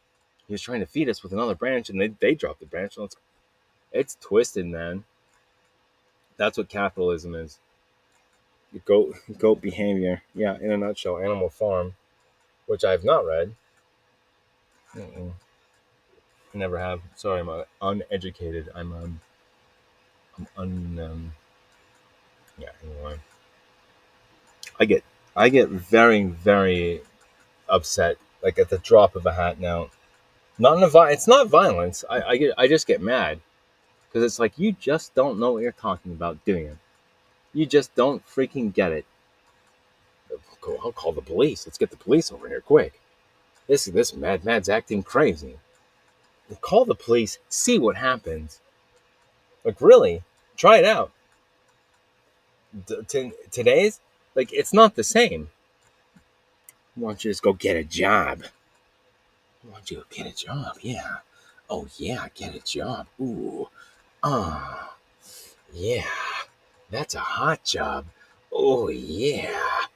He 0.46 0.54
was 0.54 0.62
trying 0.62 0.82
to 0.82 0.86
feed 0.86 1.08
us 1.08 1.24
with 1.24 1.32
another 1.32 1.56
branch, 1.56 1.90
and 1.90 2.02
they 2.02 2.08
they 2.08 2.36
dropped 2.36 2.60
the 2.60 2.66
branch. 2.66 2.98
Let's 2.98 3.16
it's 3.92 4.18
twisted, 4.22 4.66
man. 4.66 5.04
That's 6.38 6.58
what 6.58 6.70
capitalism 6.70 7.36
is. 7.36 7.60
Goat 8.86 9.16
goat 9.38 9.62
behavior. 9.62 10.24
Yeah, 10.34 10.58
in 10.60 10.72
a 10.72 10.78
nutshell, 10.78 11.18
Animal 11.18 11.50
Farm, 11.50 11.96
which 12.66 12.84
I 12.84 12.92
have 12.92 13.04
not 13.04 13.26
read. 13.26 13.56
Mm-mm. 14.96 15.32
Never 16.54 16.80
have. 16.80 17.02
Sorry, 17.16 17.42
I'm 17.42 17.66
uneducated. 17.82 18.70
I'm 18.76 18.94
um, 18.94 19.22
I'm 20.38 20.48
un 20.58 21.00
um, 21.00 21.34
yeah. 22.58 22.70
Anyway, 22.84 23.20
I 24.80 24.86
get 24.86 25.04
I 25.36 25.50
get 25.50 25.70
very 25.70 26.24
very 26.24 27.02
upset 27.70 28.18
like 28.44 28.60
at 28.60 28.70
the 28.70 28.80
drop 28.80 29.16
of 29.16 29.26
a 29.26 29.34
hat 29.34 29.60
now. 29.60 29.90
Not 30.60 30.78
in 30.78 30.84
a 30.84 30.90
vi- 30.90 31.12
it's 31.12 31.28
not 31.28 31.48
violence. 31.48 32.04
I, 32.10 32.22
I 32.22 32.38
get 32.38 32.54
I 32.58 32.68
just 32.68 32.88
get 32.88 33.02
mad 33.02 33.40
because 34.12 34.26
it's 34.26 34.40
like 34.40 34.60
you 34.60 34.74
just 34.74 35.16
don't 35.16 35.40
know 35.40 35.54
what 35.54 35.64
you're 35.64 35.72
talking 35.72 36.12
about 36.12 36.44
doing 36.44 36.66
it. 36.66 36.78
You 37.54 37.66
just 37.66 37.96
don't 37.96 38.26
freaking 38.28 38.74
get 38.74 38.92
it. 38.92 39.06
I'll 40.84 40.92
call 40.92 41.14
the 41.14 41.22
police. 41.22 41.66
Let's 41.66 41.78
get 41.78 41.92
the 41.92 41.98
police 41.98 42.32
over 42.32 42.48
here 42.48 42.62
quick. 42.62 43.00
This 43.68 43.86
this 43.86 44.14
mad 44.14 44.44
mad's 44.44 44.70
acting 44.70 45.04
crazy. 45.04 45.58
Call 46.60 46.86
the 46.86 46.96
police. 46.96 47.40
See 47.50 47.80
what 47.80 47.96
happens. 47.96 48.60
Like 49.64 49.80
really, 49.80 50.24
try 50.58 50.78
it 50.78 50.86
out. 50.86 51.12
T- 53.08 53.34
today's 53.50 54.00
Like 54.36 54.52
it's 54.54 54.74
not 54.74 54.96
the 54.96 55.04
same. 55.04 55.50
Why 56.96 57.12
don't 57.12 57.24
you 57.24 57.32
just 57.32 57.44
go 57.44 57.54
get 57.54 57.78
a 57.78 57.84
job? 57.84 58.44
Why 59.64 59.74
don't 59.74 59.92
you 59.92 59.98
go 59.98 60.04
get 60.10 60.28
a 60.28 60.36
job? 60.36 60.78
Yeah. 60.82 61.18
Oh 61.70 61.88
yeah, 61.98 62.28
get 62.36 62.56
a 62.56 62.60
job. 62.60 63.08
Ooh. 63.20 63.70
Ah. 64.24 64.96
yeah. 65.74 66.06
That's 66.92 67.16
a 67.16 67.20
hot 67.20 67.64
job. 67.64 68.06
Oh 68.52 68.90
yeah. 68.90 69.88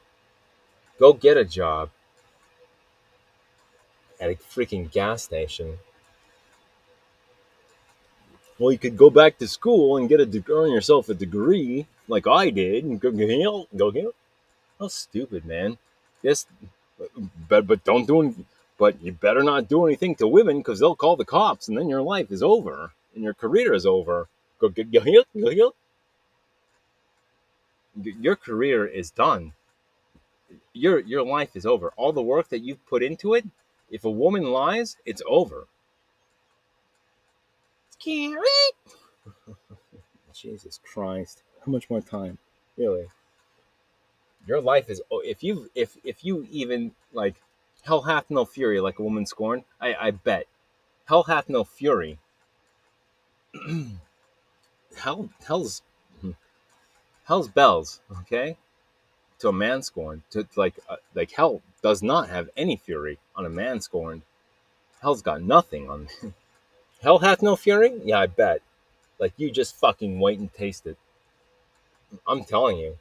Go 0.98 1.14
get 1.14 1.38
a 1.38 1.46
job 1.46 1.90
at 4.20 4.32
a 4.32 4.36
freaking 4.36 4.92
gas 4.92 5.24
station. 5.24 5.78
Well, 8.58 8.72
you 8.72 8.78
could 8.78 8.98
go 8.98 9.10
back 9.10 9.38
to 9.40 9.48
school 9.48 9.98
and 9.98 10.08
get 10.08 10.22
a 10.22 10.26
de- 10.26 10.44
earn 10.50 10.72
yourself 10.72 11.10
a 11.10 11.14
degree, 11.14 11.86
like 12.08 12.26
I 12.26 12.50
did, 12.50 12.86
and 12.86 13.00
go 13.00 13.12
go 13.12 13.68
go 13.76 13.92
get. 13.92 14.16
How 14.80 14.88
stupid, 14.88 15.46
man! 15.46 15.78
Yes, 16.24 16.46
but 17.50 17.68
but 17.68 17.84
don't 17.84 18.08
do. 18.08 18.22
Any, 18.22 18.36
but 18.78 19.02
you 19.02 19.12
better 19.12 19.44
not 19.44 19.68
do 19.68 19.86
anything 19.86 20.16
to 20.16 20.28
women 20.28 20.60
because 20.60 20.80
they'll 20.80 20.96
call 20.96 21.18
the 21.18 21.26
cops, 21.26 21.68
and 21.68 21.78
then 21.78 21.90
your 21.90 22.02
life 22.02 22.32
is 22.32 22.42
over 22.42 22.92
and 23.16 23.24
your 23.24 23.34
career 23.34 23.74
is 23.74 23.86
over. 23.86 24.28
Go 24.60 24.70
get 24.70 24.92
go 24.92 25.02
get 25.02 25.26
go 25.34 25.52
get. 25.52 25.74
Your 28.20 28.36
career 28.36 28.86
is 28.86 29.10
done. 29.10 29.54
Your 30.74 31.00
your 31.00 31.24
life 31.24 31.56
is 31.56 31.66
over. 31.66 31.92
All 31.96 32.14
the 32.14 32.22
work 32.22 32.50
that 32.50 32.60
you've 32.60 32.86
put 32.86 33.02
into 33.02 33.34
it. 33.34 33.46
If 33.90 34.04
a 34.04 34.12
woman 34.12 34.44
lies, 34.44 34.98
it's 35.06 35.22
over. 35.28 35.68
Scary. 37.92 38.38
Jesus 40.34 40.80
Christ! 40.84 41.44
How 41.66 41.72
much 41.72 41.90
more 41.90 42.02
time? 42.02 42.38
Really? 42.78 43.08
Your 44.46 44.62
life 44.62 44.90
is. 44.90 45.02
Oh, 45.10 45.22
if 45.22 45.44
you 45.44 45.70
if 45.76 45.98
if 46.04 46.26
you 46.26 46.46
even 46.52 46.92
like, 47.14 47.36
hell 47.84 48.02
hath 48.02 48.30
no 48.30 48.46
fury 48.46 48.82
like 48.82 49.00
a 49.00 49.04
woman 49.04 49.26
scorned. 49.26 49.64
I 49.80 49.96
I 49.96 50.12
bet. 50.12 50.46
Hell 51.06 51.24
hath 51.24 51.50
no 51.50 51.64
fury. 51.64 52.20
hell 54.98 55.30
hell's 55.46 55.82
hell's 57.26 57.48
bells. 57.48 58.00
Okay. 58.22 58.58
To 59.40 59.50
a 59.50 59.54
man 59.54 59.82
scorned. 59.82 60.24
To 60.32 60.48
like 60.56 60.76
uh, 60.90 60.98
like 61.14 61.32
hell 61.32 61.62
does 61.82 62.02
not 62.02 62.30
have 62.30 62.50
any 62.56 62.78
fury 62.78 63.20
on 63.36 63.46
a 63.46 63.50
man 63.50 63.82
scorned. 63.82 64.24
Hell's 65.02 65.22
got 65.22 65.42
nothing 65.42 65.90
on. 65.90 66.08
Hell 67.02 67.20
hath 67.20 67.44
no 67.44 67.56
fury? 67.56 67.94
Yeah, 68.04 68.22
I 68.22 68.26
bet. 68.26 68.62
Like 69.20 69.34
you 69.38 69.52
just 69.52 69.76
fucking 69.76 70.20
wait 70.20 70.40
and 70.40 70.52
taste 70.52 70.88
it. 70.88 70.98
I'm 72.26 72.44
telling 72.44 72.78
you. 72.78 72.98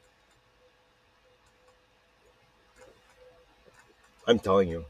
I'm 4.27 4.37
telling 4.37 4.69
you. 4.69 4.85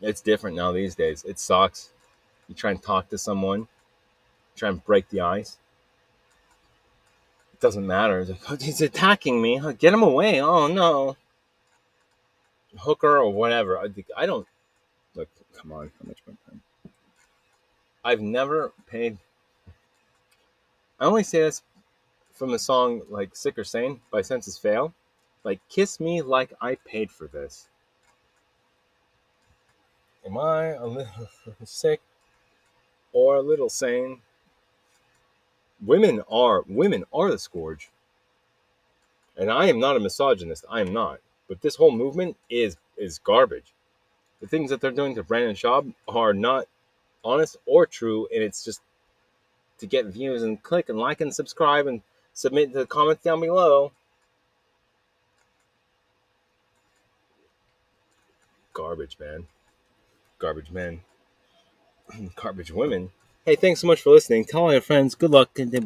It's 0.00 0.20
different 0.20 0.56
now 0.56 0.70
these 0.70 0.94
days. 0.94 1.24
It 1.24 1.38
sucks. 1.38 1.90
You 2.52 2.56
try 2.56 2.70
and 2.70 2.82
talk 2.82 3.08
to 3.08 3.16
someone, 3.16 3.66
try 4.56 4.68
and 4.68 4.84
break 4.84 5.08
the 5.08 5.22
ice. 5.22 5.56
It 7.54 7.60
doesn't 7.60 7.86
matter. 7.86 8.20
It's 8.20 8.28
like, 8.28 8.50
oh, 8.50 8.56
he's 8.60 8.82
attacking 8.82 9.40
me. 9.40 9.58
Get 9.78 9.94
him 9.94 10.02
away. 10.02 10.42
Oh 10.42 10.66
no. 10.66 11.16
Hooker 12.78 13.16
or 13.16 13.32
whatever. 13.32 13.78
I, 13.78 13.86
I 14.14 14.26
don't. 14.26 14.46
Look, 15.14 15.30
come 15.56 15.72
on. 15.72 15.92
How 15.98 16.08
much 16.08 16.18
more 16.26 16.36
time? 16.46 16.60
I've 18.04 18.20
never 18.20 18.74
paid. 18.86 19.16
I 21.00 21.06
only 21.06 21.22
say 21.22 21.40
this 21.40 21.62
from 22.34 22.50
the 22.50 22.58
song 22.58 23.00
like 23.08 23.34
"Sick 23.34 23.56
or 23.56 23.64
Sane" 23.64 24.02
by 24.10 24.20
Senses 24.20 24.58
Fail. 24.58 24.92
Like, 25.42 25.60
kiss 25.70 26.00
me 26.00 26.20
like 26.20 26.52
I 26.60 26.74
paid 26.74 27.10
for 27.10 27.28
this. 27.28 27.68
Am 30.26 30.36
I 30.36 30.74
a 30.74 30.86
little 30.86 31.28
sick 31.64 32.02
or 33.12 33.36
a 33.36 33.42
little 33.42 33.68
sane? 33.68 34.20
Women 35.84 36.22
are 36.30 36.64
women 36.68 37.04
are 37.12 37.30
the 37.30 37.38
scourge. 37.38 37.90
And 39.36 39.50
I 39.50 39.66
am 39.66 39.80
not 39.80 39.96
a 39.96 40.00
misogynist. 40.00 40.64
I 40.70 40.80
am 40.80 40.92
not. 40.92 41.20
But 41.48 41.60
this 41.60 41.76
whole 41.76 41.90
movement 41.90 42.36
is 42.48 42.76
is 42.96 43.18
garbage. 43.18 43.72
The 44.40 44.46
things 44.46 44.70
that 44.70 44.80
they're 44.80 44.90
doing 44.90 45.14
to 45.14 45.22
Brendan 45.22 45.54
Schaub 45.54 45.94
are 46.08 46.34
not 46.34 46.66
honest 47.24 47.56
or 47.66 47.86
true, 47.86 48.28
and 48.32 48.42
it's 48.42 48.64
just 48.64 48.80
to 49.78 49.86
get 49.86 50.06
views 50.06 50.42
and 50.42 50.62
click 50.62 50.88
and 50.88 50.98
like 50.98 51.20
and 51.20 51.34
subscribe 51.34 51.86
and 51.86 52.02
submit 52.32 52.72
the 52.72 52.86
comments 52.86 53.22
down 53.22 53.40
below. 53.40 53.92
Garbage, 58.72 59.18
man. 59.18 59.46
Garbage 60.38 60.70
men. 60.70 61.02
Garbage 62.36 62.70
women. 62.72 63.10
Hey, 63.44 63.56
thanks 63.56 63.80
so 63.80 63.86
much 63.88 64.02
for 64.02 64.10
listening. 64.10 64.44
Tell 64.44 64.62
all 64.62 64.72
your 64.72 64.80
friends. 64.80 65.14
Good 65.16 65.30
luck 65.32 65.58
and 65.58 65.70
blah. 65.70 65.80